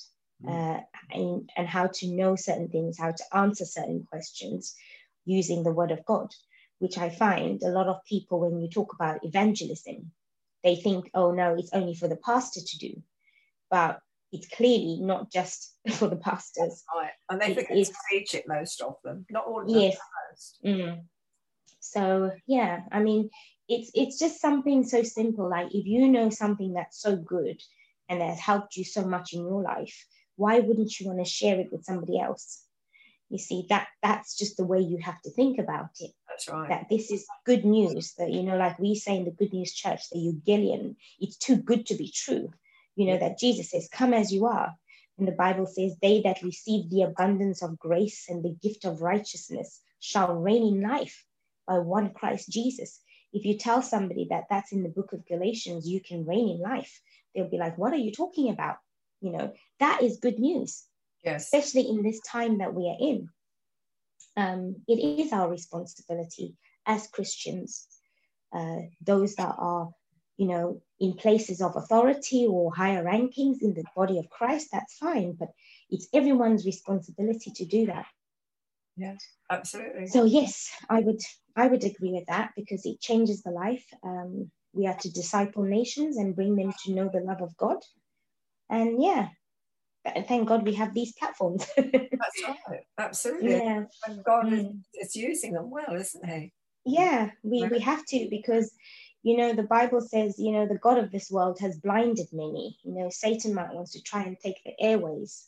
[0.48, 0.80] uh,
[1.12, 4.76] and, and how to know certain things how to answer certain questions
[5.26, 6.30] using the word of god
[6.84, 10.12] which i find a lot of people when you talk about evangelism
[10.64, 12.92] they think oh no it's only for the pastor to do
[13.72, 14.00] but
[14.34, 15.60] it's clearly not just
[15.98, 17.12] for the pastors Right.
[17.30, 19.26] And they forget is- to preach it, most of them.
[19.30, 19.80] Not all of them.
[19.82, 19.98] Yes.
[20.66, 21.02] Mm.
[21.80, 23.30] So yeah, I mean,
[23.68, 25.50] it's it's just something so simple.
[25.50, 27.60] Like if you know something that's so good
[28.10, 29.98] and has helped you so much in your life,
[30.36, 32.64] why wouldn't you want to share it with somebody else?
[33.34, 36.12] You see, that that's just the way you have to think about it.
[36.30, 36.70] That's right.
[36.70, 38.14] That this is good news.
[38.20, 41.56] That you know, like we say in the Good News Church, the Euangelion, it's too
[41.56, 42.54] good to be true.
[42.96, 44.76] You know that Jesus says, "Come as you are."
[45.18, 49.02] And the Bible says, They that receive the abundance of grace and the gift of
[49.02, 51.26] righteousness shall reign in life
[51.68, 53.02] by one Christ Jesus.
[53.32, 56.60] If you tell somebody that that's in the book of Galatians, you can reign in
[56.60, 57.02] life,
[57.34, 58.78] they'll be like, What are you talking about?
[59.22, 60.84] You know, that is good news.
[61.24, 61.44] Yes.
[61.54, 63.30] Especially in this time that we are in.
[64.36, 66.56] Um, it is our responsibility
[66.86, 67.88] as Christians,
[68.54, 69.90] uh, those that are,
[70.38, 74.98] you know, in places of authority or higher rankings in the body of Christ, that's
[74.98, 75.34] fine.
[75.34, 75.50] But
[75.90, 78.06] it's everyone's responsibility to do that.
[78.98, 79.16] Yeah,
[79.50, 80.08] absolutely.
[80.08, 81.22] So yes, I would
[81.56, 83.86] I would agree with that because it changes the life.
[84.04, 87.78] Um, we are to disciple nations and bring them to know the love of God.
[88.70, 89.30] And yeah,
[90.28, 91.66] thank God we have these platforms.
[91.78, 93.52] That's right, absolutely.
[93.52, 93.84] Yeah.
[94.08, 94.82] And God mm.
[94.94, 96.54] is, is using them well, isn't He?
[96.86, 98.72] Yeah, we, we have to because
[99.24, 102.78] you know the bible says you know the god of this world has blinded many
[102.84, 105.48] you know satan might wants to try and take the airways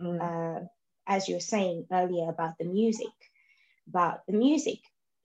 [0.00, 0.18] mm.
[0.20, 0.64] uh,
[1.06, 3.12] as you were saying earlier about the music
[3.86, 4.78] but the music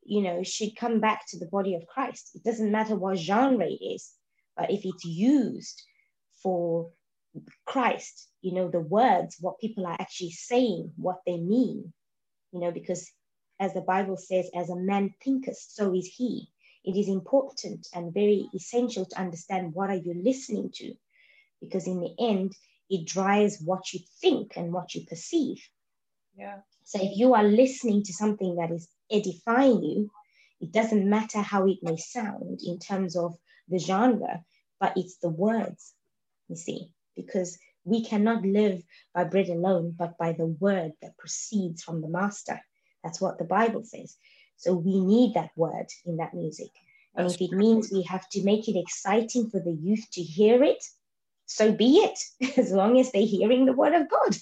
[0.03, 3.65] you know should come back to the body of christ it doesn't matter what genre
[3.65, 4.11] it is
[4.55, 5.81] but if it's used
[6.43, 6.91] for
[7.65, 11.93] christ you know the words what people are actually saying what they mean
[12.51, 13.11] you know because
[13.59, 16.49] as the bible says as a man thinketh so is he.
[16.83, 20.93] It is important and very essential to understand what are you listening to
[21.59, 22.53] because in the end
[22.89, 25.57] it drives what you think and what you perceive.
[26.37, 26.59] Yeah.
[26.85, 30.11] So if you are listening to something that is edifying you
[30.59, 33.37] it doesn't matter how it may sound in terms of
[33.67, 34.43] the genre
[34.79, 35.93] but it's the words
[36.47, 38.81] you see because we cannot live
[39.13, 42.61] by bread alone but by the word that proceeds from the master
[43.03, 44.15] that's what the bible says
[44.57, 46.71] so we need that word in that music.
[47.15, 50.63] And if it means we have to make it exciting for the youth to hear
[50.63, 50.83] it,
[51.45, 52.19] so be it,
[52.57, 54.35] as long as they're hearing the word of God.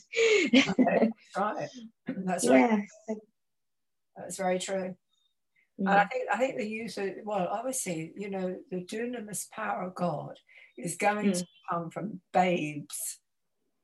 [0.51, 0.79] That's
[1.37, 1.69] right.
[2.07, 2.81] That's right.
[3.07, 3.15] Yeah.
[4.17, 4.95] That's very true.
[5.79, 5.89] Mm.
[5.89, 9.95] And I think I think the are well, obviously, you know, the dunamis power of
[9.95, 10.37] God
[10.77, 11.39] is going mm.
[11.39, 13.19] to come from babes.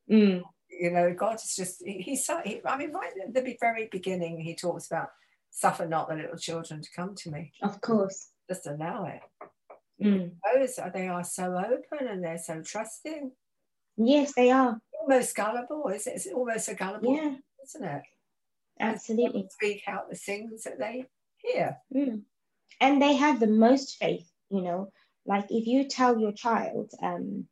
[0.10, 0.42] Mm.
[0.70, 4.40] You know, God is just he, he's he, I mean, right at the very beginning,
[4.40, 5.10] he talks about
[5.50, 7.52] suffer not the little children to come to me.
[7.62, 8.30] Of course.
[8.50, 9.22] Just allow it.
[10.04, 10.32] Mm.
[10.54, 13.32] Those they are so open and they're so trusting.
[13.98, 14.80] Yes, they are.
[15.00, 16.14] Almost gullible, is it?
[16.16, 17.36] It's almost a gullible, yeah.
[17.64, 18.02] isn't it?
[18.80, 19.48] Absolutely.
[19.52, 21.06] Speak out the things that they
[21.44, 21.78] hear.
[21.94, 22.22] Mm.
[22.80, 24.92] And they have the most faith, you know.
[25.26, 27.48] Like if you tell your child, um,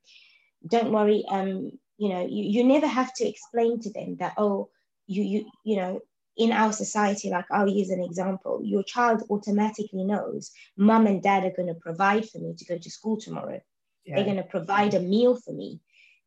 [0.68, 4.70] don't worry, um, you know, you, you never have to explain to them that, oh,
[5.06, 6.02] you you you know
[6.40, 11.44] in our society, like I'll use an example, your child automatically knows mum and dad
[11.44, 13.60] are going to provide for me to go to school tomorrow.
[14.06, 14.16] Yeah.
[14.16, 15.82] They're going to provide a meal for me.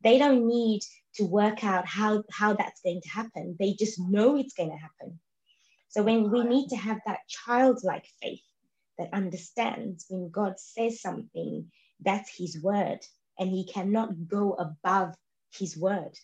[0.05, 0.83] They don't need
[1.15, 3.57] to work out how, how that's going to happen.
[3.59, 5.19] They just know it's going to happen.
[5.93, 8.43] So when we need to have that childlike faith
[8.99, 12.99] that understands when God says something, that's his word,
[13.39, 15.15] and he cannot go above
[15.53, 16.19] his word.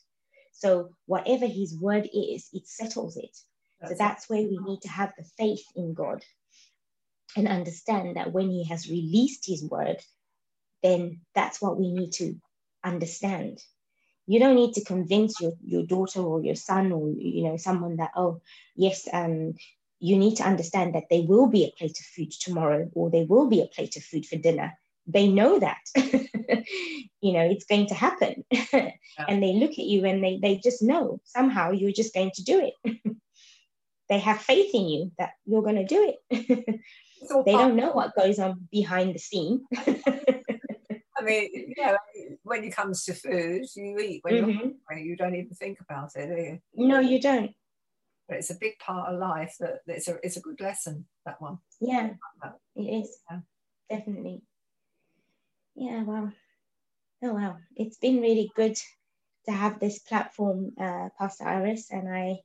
[0.53, 3.37] So whatever his word is, it settles it.
[3.81, 4.71] That's so that's where we mm-hmm.
[4.71, 6.25] need to have the faith in God
[7.37, 9.99] and understand that when He has released His word,
[10.83, 12.35] then that's what we need to
[12.85, 13.61] understand.
[14.29, 17.97] You don't need to convince your, your daughter or your son or you know someone
[17.97, 18.41] that oh
[18.77, 19.55] yes um
[20.01, 23.25] you need to understand that there will be a plate of food tomorrow or there
[23.27, 27.87] will be a plate of food for dinner they know that you know it's going
[27.87, 28.93] to happen yeah.
[29.27, 32.45] and they look at you and they, they just know somehow you're just going to
[32.45, 33.01] do it
[34.09, 36.81] they have faith in you that you're going to do it.
[37.47, 39.65] they don't know what goes on behind the scene.
[39.77, 41.97] I mean, yeah,
[42.49, 44.51] when it comes to food, you eat when mm-hmm.
[44.51, 46.61] you're hungry, you don't even think about it, do you?
[46.75, 47.53] No, you don't.
[48.29, 51.41] But it's a big part of life that it's a it's a good lesson, that
[51.41, 51.59] one.
[51.81, 52.11] Yeah,
[52.77, 53.19] it is.
[53.31, 53.41] Yeah.
[53.89, 54.43] Definitely.
[55.75, 56.33] Yeah, well.
[57.23, 57.57] Oh wow.
[57.75, 58.77] It's been really good
[59.47, 62.41] to have this platform, uh, Pastor Iris, and I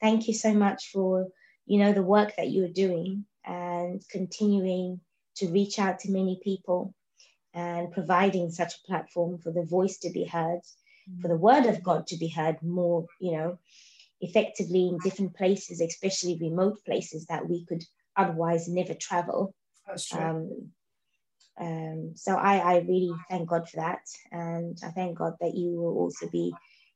[0.00, 1.28] thank you so much for
[1.66, 5.00] you know the work that you're doing and continuing
[5.36, 6.94] to reach out to many people
[7.54, 11.20] and providing such a platform for the voice to be heard mm-hmm.
[11.20, 13.58] for the word of god to be heard more you know
[14.20, 17.82] effectively in different places especially remote places that we could
[18.16, 19.54] otherwise never travel
[19.86, 20.20] That's true.
[20.20, 20.70] Um,
[21.56, 24.00] um, so I, I really thank God for that.
[24.32, 26.52] And I thank God that you will also be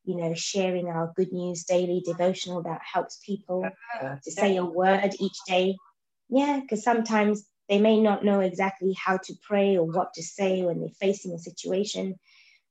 [0.09, 3.69] you know, sharing our good news daily devotional that helps people
[4.23, 5.75] to say a word each day.
[6.29, 10.63] Yeah, because sometimes they may not know exactly how to pray or what to say
[10.63, 12.19] when they're facing a situation.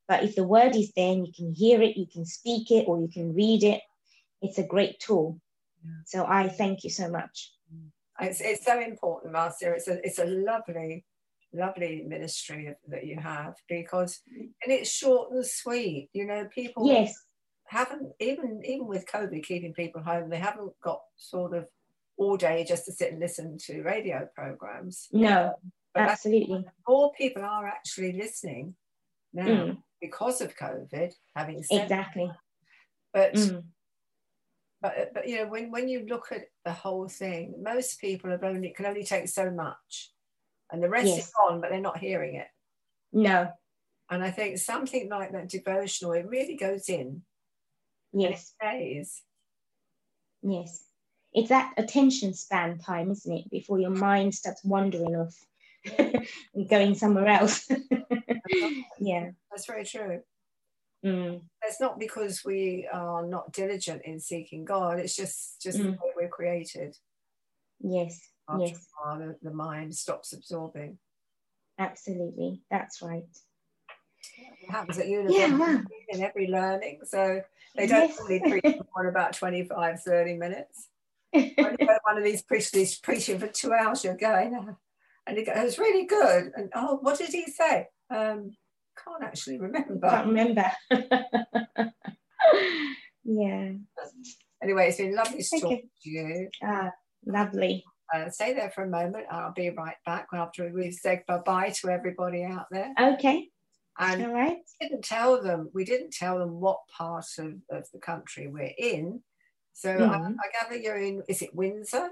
[0.09, 2.87] But if the word is there and you can hear it, you can speak it,
[2.89, 3.81] or you can read it,
[4.43, 5.41] it's a great tool.
[5.85, 5.91] Yeah.
[6.07, 7.53] So I thank you so much.
[7.73, 7.91] Mm.
[8.21, 9.73] It's, it's so important, Marcia.
[9.73, 11.05] It's a, it's a lovely,
[11.53, 16.09] lovely ministry that you have because, and it's short and sweet.
[16.13, 17.15] You know, people yes
[17.69, 21.67] haven't even even with COVID keeping people home, they haven't got sort of
[22.19, 25.09] all day just to sit and listen to radio programs.
[25.13, 25.55] No,
[25.95, 26.65] but absolutely.
[26.87, 28.75] More people are actually listening
[29.33, 29.79] now mm.
[30.01, 31.13] because of COVID.
[31.37, 32.37] Having said exactly, that.
[33.13, 33.35] but.
[33.35, 33.65] Mm.
[34.81, 38.45] But, but you know when, when you look at the whole thing most people have
[38.45, 40.13] only it can only take so much
[40.71, 41.27] and the rest yes.
[41.27, 42.47] is on but they're not hearing it
[43.13, 43.49] no
[44.09, 47.23] and i think something like that devotional it really goes in
[48.13, 48.55] Yes.
[48.61, 49.23] Days.
[50.43, 50.85] Yes.
[51.39, 53.49] It's that attention span time, isn't it?
[53.49, 55.37] Before your mind starts wandering off
[55.99, 57.71] and going somewhere else.
[58.99, 59.31] yeah.
[59.49, 60.23] That's very true.
[61.07, 61.43] Mm.
[61.63, 64.99] It's not because we are not diligent in seeking God.
[64.99, 65.85] It's just just mm.
[65.85, 66.97] the way we're created.
[67.79, 68.21] Yes.
[68.49, 68.89] After yes.
[69.01, 70.99] While, the, the mind stops absorbing.
[71.79, 72.63] Absolutely.
[72.69, 73.23] That's right.
[74.61, 75.83] It happens at university yeah, wow.
[76.09, 76.99] in every learning.
[77.05, 77.43] So
[77.77, 78.19] they don't yes.
[78.21, 80.89] really preach for about 25, 30 minutes.
[81.33, 84.73] One of these preachers preaching for two hours, you're going, uh,
[85.27, 86.53] and he goes, really good.
[86.57, 87.87] And oh, what did he say?
[88.11, 88.53] Um,
[89.05, 90.09] can't actually remember.
[90.09, 90.71] Can't remember.
[93.25, 93.73] yeah.
[94.63, 96.49] Anyway, it's been lovely to talk to you.
[96.63, 96.91] Ah,
[97.27, 97.85] lovely.
[98.13, 99.27] Uh, stay there for a moment.
[99.31, 102.93] I'll be right back after we've said bye bye to everybody out there.
[102.99, 103.51] Okay.
[103.99, 104.57] And All right.
[104.81, 108.73] we didn't tell them, we didn't tell them what part of, of the country we're
[108.79, 109.23] in.
[109.79, 110.11] So mm.
[110.11, 112.11] I, I, gather you're in, is it Windsor?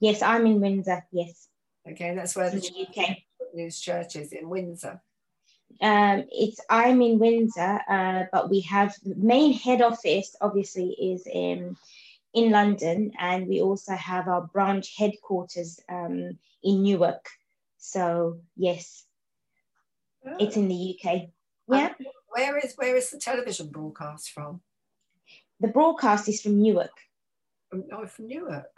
[0.00, 1.48] Yes, I'm in Windsor, yes.
[1.88, 3.18] Okay, that's where the, the UK.
[3.54, 5.00] News Church is in Windsor.
[5.80, 11.26] Um, it's I'm in Windsor, uh, but we have the main head office obviously is
[11.26, 11.76] in
[12.32, 17.26] in London, and we also have our branch headquarters um, in Newark.
[17.78, 19.04] So yes,
[20.26, 20.36] Oh.
[20.38, 21.28] It's in the UK.
[21.68, 21.92] Yeah.
[22.28, 24.60] where is where is the television broadcast from?
[25.64, 26.92] The broadcast is from Newark.
[27.70, 28.70] From, oh, from Newark.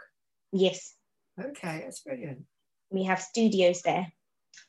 [0.53, 0.95] Yes.
[1.37, 2.45] Okay, that's brilliant.
[2.89, 4.07] We have studios there,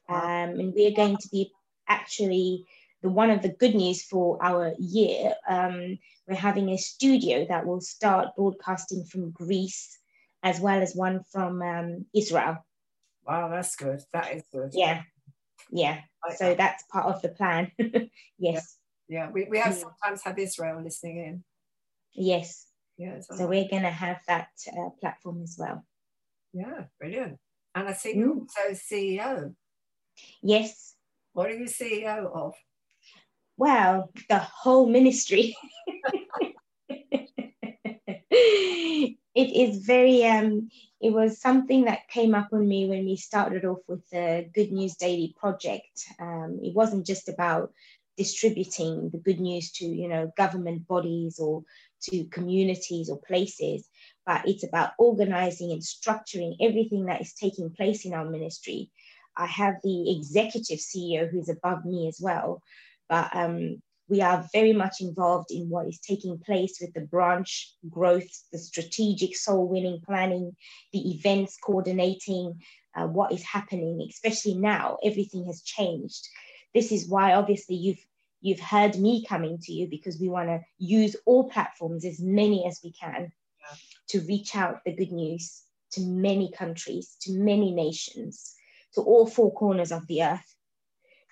[0.09, 1.53] um, and we are going to be
[1.87, 2.65] actually
[3.03, 5.35] the one of the good news for our year.
[5.49, 9.97] Um, we're having a studio that will start broadcasting from Greece,
[10.43, 12.67] as well as one from um, Israel.
[13.25, 14.03] Wow, that's good.
[14.13, 14.71] That is good.
[14.73, 15.03] Yeah,
[15.71, 16.01] yeah
[16.37, 17.71] so that's part of the plan
[18.39, 18.77] yes
[19.09, 19.31] yeah, yeah.
[19.31, 21.45] We, we have sometimes have israel listening in
[22.19, 22.67] yes.
[22.97, 25.85] Yeah so we're going to have that uh, platform as well.
[26.53, 27.39] Yeah brilliant.
[27.75, 28.41] And i see you're mm.
[28.41, 29.55] also ceo
[30.43, 30.95] yes.
[31.33, 32.55] What are you ceo of?
[33.57, 35.57] Well the whole ministry.
[39.39, 40.69] It is very um
[41.01, 44.73] it was something that came up on me when we started off with the good
[44.73, 45.95] news daily project.
[46.19, 47.73] Um, it wasn't just about
[48.17, 51.63] distributing the good news to you know government bodies or
[52.03, 53.89] to communities or places
[54.27, 58.91] but it's about organizing and structuring everything that is taking place in our ministry
[59.37, 62.63] i have the executive ceo who's above me as well
[63.09, 67.75] but um, we are very much involved in what is taking place with the branch
[67.89, 70.57] growth, the strategic soul winning planning,
[70.93, 72.59] the events coordinating,
[72.97, 76.27] uh, what is happening, especially now, everything has changed.
[76.75, 78.05] This is why obviously you've
[78.41, 82.67] you've heard me coming to you because we want to use all platforms, as many
[82.67, 83.77] as we can, yeah.
[84.09, 85.63] to reach out the good news
[85.93, 88.55] to many countries, to many nations,
[88.95, 90.55] to all four corners of the earth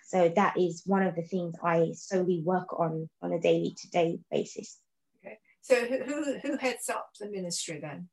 [0.07, 3.91] so that is one of the things I solely work on on a daily to
[3.91, 4.79] day basis.
[5.19, 5.39] Okay.
[5.63, 8.09] So who, who heads up the ministry then?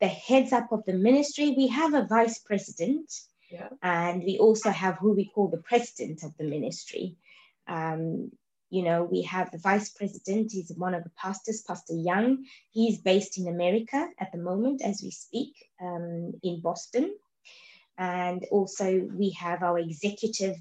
[0.00, 3.12] The heads up of the ministry, we have a vice president.
[3.52, 3.68] Yeah.
[3.82, 7.16] And we also have who we call the president of the ministry.
[7.66, 8.30] Um,
[8.70, 12.44] you know, we have the vice president, he's one of the pastors, Pastor Young.
[12.70, 17.14] He's based in America at the moment as we speak um, in Boston.
[17.96, 20.56] And also, we have our executive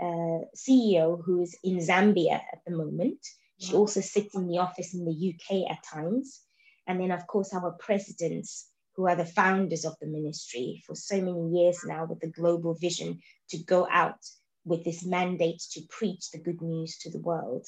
[0.00, 3.18] uh, CEO who is in Zambia at the moment.
[3.58, 6.40] She also sits in the office in the UK at times.
[6.86, 11.20] And then, of course, our presidents, who are the founders of the ministry for so
[11.20, 14.18] many years now with the global vision to go out
[14.64, 17.66] with this mandate to preach the good news to the world.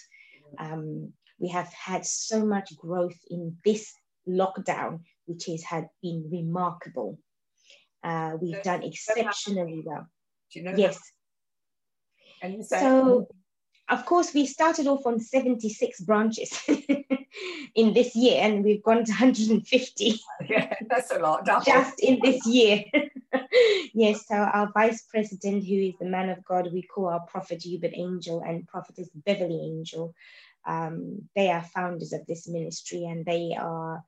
[0.59, 3.93] Um, we have had so much growth in this
[4.29, 7.19] lockdown, which has had been remarkable.
[8.03, 10.07] Uh, we've done exceptionally well.
[10.53, 10.99] Do you know yes.
[12.43, 13.29] And so
[13.91, 16.63] of course, we started off on 76 branches
[17.75, 20.21] in this year, and we've gone to 150.
[20.49, 21.45] Yeah, that's a lot.
[21.45, 21.65] Double.
[21.65, 22.85] Just in this year.
[23.95, 27.63] yes, so our vice president, who is the man of God, we call our prophet
[27.67, 30.15] Uebert Angel and prophetess Beverly Angel.
[30.67, 34.03] Um, they are founders of this ministry, and they are,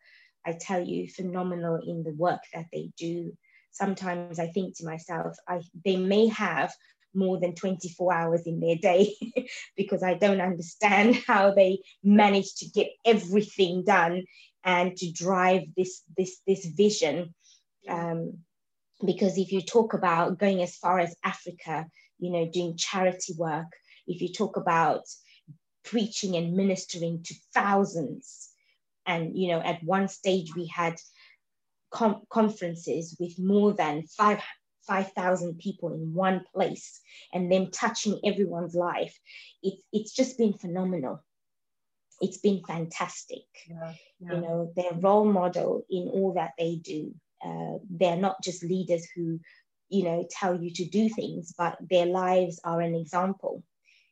[0.44, 3.36] I tell you, phenomenal in the work that they do.
[3.70, 6.72] Sometimes I think to myself, I, they may have
[7.14, 9.14] more than 24 hours in their day
[9.76, 14.24] because I don't understand how they manage to get everything done
[14.64, 17.34] and to drive this this this vision.
[17.88, 18.38] Um,
[19.04, 21.86] because if you talk about going as far as Africa,
[22.18, 23.66] you know, doing charity work,
[24.06, 25.02] if you talk about
[25.84, 28.50] preaching and ministering to thousands,
[29.06, 31.00] and you know, at one stage we had
[31.90, 34.40] com- conferences with more than five
[34.86, 37.00] 5,000 people in one place
[37.32, 39.18] and them touching everyone's life.
[39.62, 41.22] It's, it's just been phenomenal.
[42.20, 43.44] It's been fantastic.
[43.68, 44.34] Yeah, yeah.
[44.34, 47.14] You know, they're role model in all that they do.
[47.44, 49.40] Uh, they're not just leaders who,
[49.88, 53.62] you know, tell you to do things, but their lives are an example.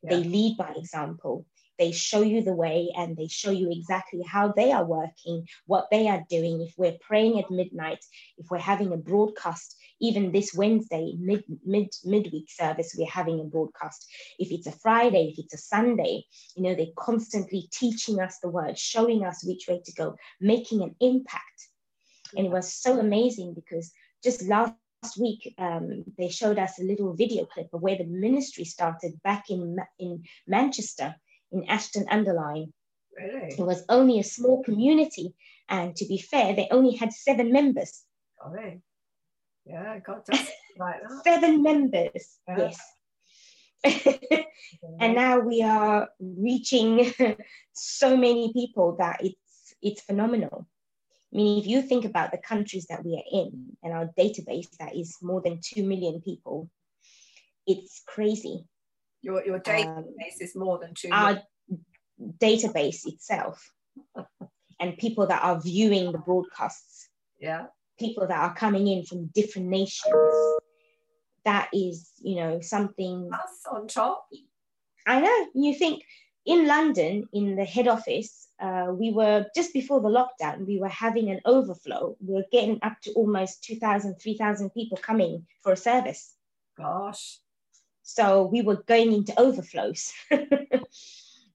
[0.03, 0.17] Yeah.
[0.17, 1.47] They lead by example
[1.81, 5.89] they show you the way and they show you exactly how they are working, what
[5.91, 6.61] they are doing.
[6.61, 8.05] If we're praying at midnight,
[8.37, 13.45] if we're having a broadcast, even this Wednesday, mid, mid, midweek service, we're having a
[13.45, 14.07] broadcast.
[14.39, 16.25] If it's a Friday, if it's a Sunday,
[16.55, 20.83] you know, they're constantly teaching us the word, showing us which way to go, making
[20.83, 21.70] an impact.
[22.37, 24.75] And it was so amazing because just last
[25.19, 29.45] week um, they showed us a little video clip of where the ministry started back
[29.51, 31.15] in in Manchester
[31.53, 32.73] in Ashton-under-Lyne.
[33.17, 33.55] Really?
[33.59, 35.35] It was only a small community,
[35.69, 38.05] and to be fair, they only had seven members.
[38.45, 38.81] Oh, really?
[39.67, 40.33] Yeah, got to
[40.79, 41.25] like that.
[41.25, 42.71] seven members, yeah.
[42.71, 42.79] yes.
[45.01, 47.13] and now we are reaching
[47.73, 50.67] so many people that it's it's phenomenal.
[51.33, 54.69] I mean, if you think about the countries that we are in and our database
[54.79, 56.69] that is more than 2 million people,
[57.67, 58.65] it's crazy.
[59.23, 61.11] Your, your database um, is more than two.
[61.13, 61.43] Our
[62.39, 63.71] database itself,
[64.81, 67.09] and people that are viewing the broadcasts.
[67.39, 67.67] Yeah.
[67.99, 70.15] People that are coming in from different nations.
[71.45, 73.29] That is, you know, something.
[73.31, 74.27] That's on top.
[75.07, 75.47] I know.
[75.55, 76.03] You think
[76.47, 80.89] in London, in the head office, uh, we were just before the lockdown, we were
[80.89, 82.17] having an overflow.
[82.21, 86.35] We were getting up to almost 2,000, 3,000 people coming for a service.
[86.77, 87.39] Gosh.
[88.03, 90.13] So we were going into overflows.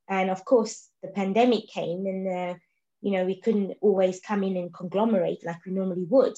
[0.07, 2.53] and of course, the pandemic came and, uh,
[3.01, 6.37] you know, we couldn't always come in and conglomerate like we normally would.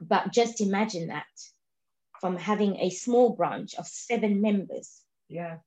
[0.00, 1.26] But just imagine that
[2.20, 5.00] from having a small branch of seven members.
[5.28, 5.58] Yeah.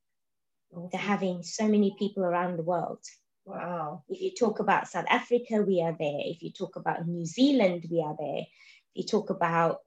[0.91, 2.99] To having so many people around the world.
[3.45, 4.03] Wow.
[4.09, 6.19] If you talk about South Africa, we are there.
[6.25, 8.41] If you talk about New Zealand, we are there.
[8.41, 9.77] If you talk about,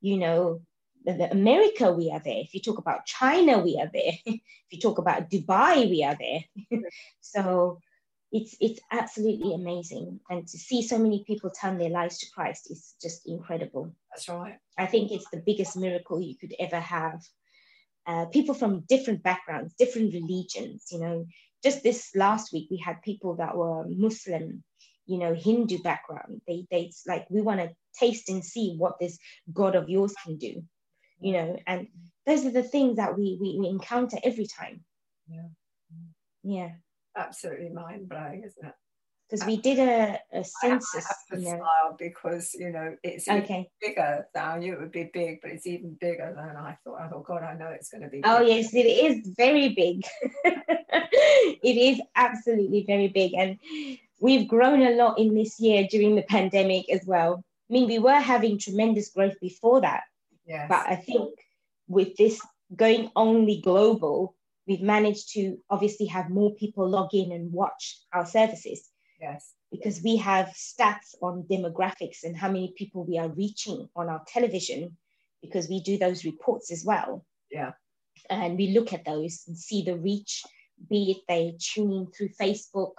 [0.00, 0.62] you know,
[1.04, 2.38] the America, we are there.
[2.38, 4.12] If you talk about China, we are there.
[4.26, 6.80] if you talk about Dubai, we are there.
[7.20, 7.80] so
[8.32, 12.70] it's it's absolutely amazing, and to see so many people turn their lives to Christ
[12.70, 13.92] is just incredible.
[14.10, 14.58] That's right.
[14.78, 17.22] I think it's the biggest miracle you could ever have.
[18.10, 20.86] Uh, people from different backgrounds, different religions.
[20.90, 21.26] You know,
[21.62, 24.64] just this last week we had people that were Muslim,
[25.06, 26.40] you know, Hindu background.
[26.48, 29.18] They they like we want to taste and see what this
[29.52, 30.62] God of yours can do
[31.20, 31.58] you know.
[31.66, 31.88] And
[32.26, 34.82] those are the things that we we, we encounter every time.
[35.28, 35.48] Yeah.
[36.42, 36.70] Yeah.
[37.16, 38.74] Absolutely mind-blowing isn't it
[39.30, 41.06] because we did a, a census.
[41.06, 41.58] I have to you know.
[41.58, 43.70] smile because you know it's okay.
[43.80, 44.26] bigger.
[44.34, 47.00] I knew it would be big, but it's even bigger than I thought.
[47.00, 48.22] I thought, God, I know it's going to be.
[48.24, 50.04] Oh yes, it is very big.
[50.44, 53.58] it is absolutely very big, and
[54.20, 57.44] we've grown a lot in this year during the pandemic as well.
[57.68, 60.02] I mean, we were having tremendous growth before that,
[60.50, 60.66] Yes.
[60.68, 61.38] But I think
[61.86, 62.40] with this
[62.74, 64.34] going only global,
[64.66, 68.89] we've managed to obviously have more people log in and watch our services.
[69.20, 69.52] Yes.
[69.70, 74.22] Because we have stats on demographics and how many people we are reaching on our
[74.26, 74.96] television,
[75.42, 77.24] because we do those reports as well.
[77.50, 77.72] Yeah.
[78.28, 80.42] And we look at those and see the reach,
[80.88, 82.92] be it they tune in through Facebook,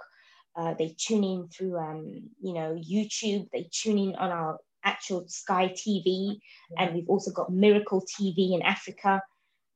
[0.56, 5.24] uh, they tune in through um, you know YouTube, they tune in on our actual
[5.28, 6.36] Sky TV,
[6.70, 6.82] yeah.
[6.82, 9.22] and we've also got Miracle TV in Africa,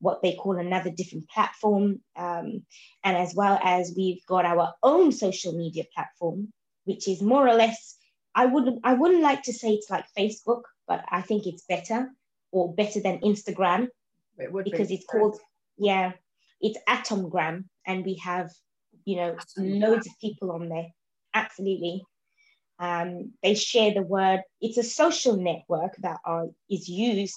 [0.00, 2.62] what they call another different platform, um,
[3.04, 6.52] and as well as we've got our own social media platform,
[6.84, 7.96] which is more or less.
[8.34, 8.80] I wouldn't.
[8.84, 12.10] I wouldn't like to say it's like Facebook, but I think it's better
[12.52, 13.88] or better than Instagram
[14.38, 14.94] it because be.
[14.96, 15.38] it's called
[15.78, 16.12] yeah.
[16.60, 18.50] it's Atomgram, and we have,
[19.04, 20.86] you know, loads of people on there.
[21.34, 22.02] Absolutely.
[22.78, 24.40] Um, they share the word.
[24.60, 27.36] It's a social network that are, is used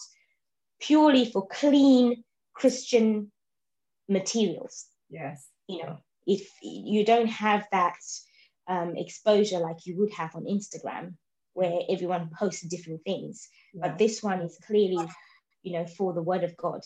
[0.80, 2.24] purely for clean
[2.60, 3.32] Christian
[4.10, 4.86] materials.
[5.10, 5.48] Yes.
[5.68, 5.98] You know,
[6.28, 7.96] if you don't have that
[8.68, 11.14] um, exposure like you would have on Instagram,
[11.54, 13.88] where everyone posts different things, yeah.
[13.88, 15.08] but this one is clearly,
[15.64, 16.82] you know, for the word of God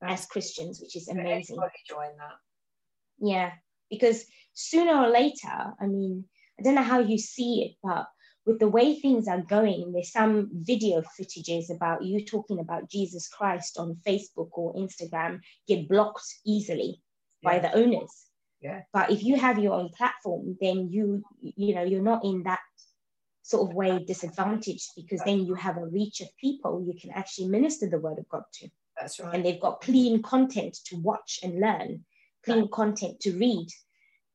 [0.00, 1.56] That's as Christians, which is amazing.
[1.88, 2.36] Join that.
[3.18, 3.52] Yeah,
[3.90, 6.24] because sooner or later, I mean,
[6.58, 8.06] I don't know how you see it, but
[8.46, 13.28] with the way things are going, there's some video footages about you talking about Jesus
[13.28, 17.00] Christ on Facebook or Instagram get blocked easily
[17.42, 17.50] yeah.
[17.50, 18.26] by the owners.
[18.60, 18.82] Yeah.
[18.92, 22.60] But if you have your own platform, then you you know you're not in that
[23.42, 27.46] sort of way disadvantaged because then you have a reach of people you can actually
[27.46, 28.68] minister the word of God to.
[28.98, 29.34] That's right.
[29.34, 32.04] And they've got clean content to watch and learn,
[32.44, 33.68] clean content to read.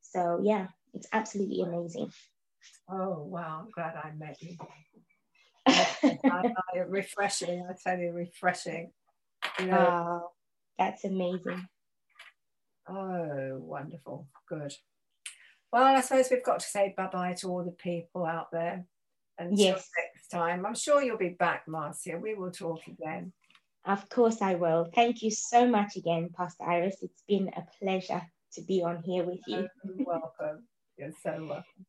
[0.02, 2.12] So yeah, it's absolutely amazing.
[2.90, 4.58] Oh wow, I'm glad I met you.
[5.68, 8.92] I, I, refreshing, I tell you, refreshing.
[9.60, 10.32] You know, oh,
[10.78, 11.68] that's amazing.
[12.88, 14.28] Oh, wonderful.
[14.48, 14.74] Good.
[15.72, 18.86] Well, I suppose we've got to say bye bye to all the people out there.
[19.38, 19.90] Until yes.
[19.98, 20.66] next time.
[20.66, 22.18] I'm sure you'll be back, Marcia.
[22.18, 23.32] We will talk again.
[23.86, 24.90] Of course, I will.
[24.94, 26.98] Thank you so much again, Pastor Iris.
[27.02, 28.22] It's been a pleasure
[28.54, 29.68] to be on here with you.
[29.86, 30.68] You're welcome.
[30.98, 31.86] You're so welcome.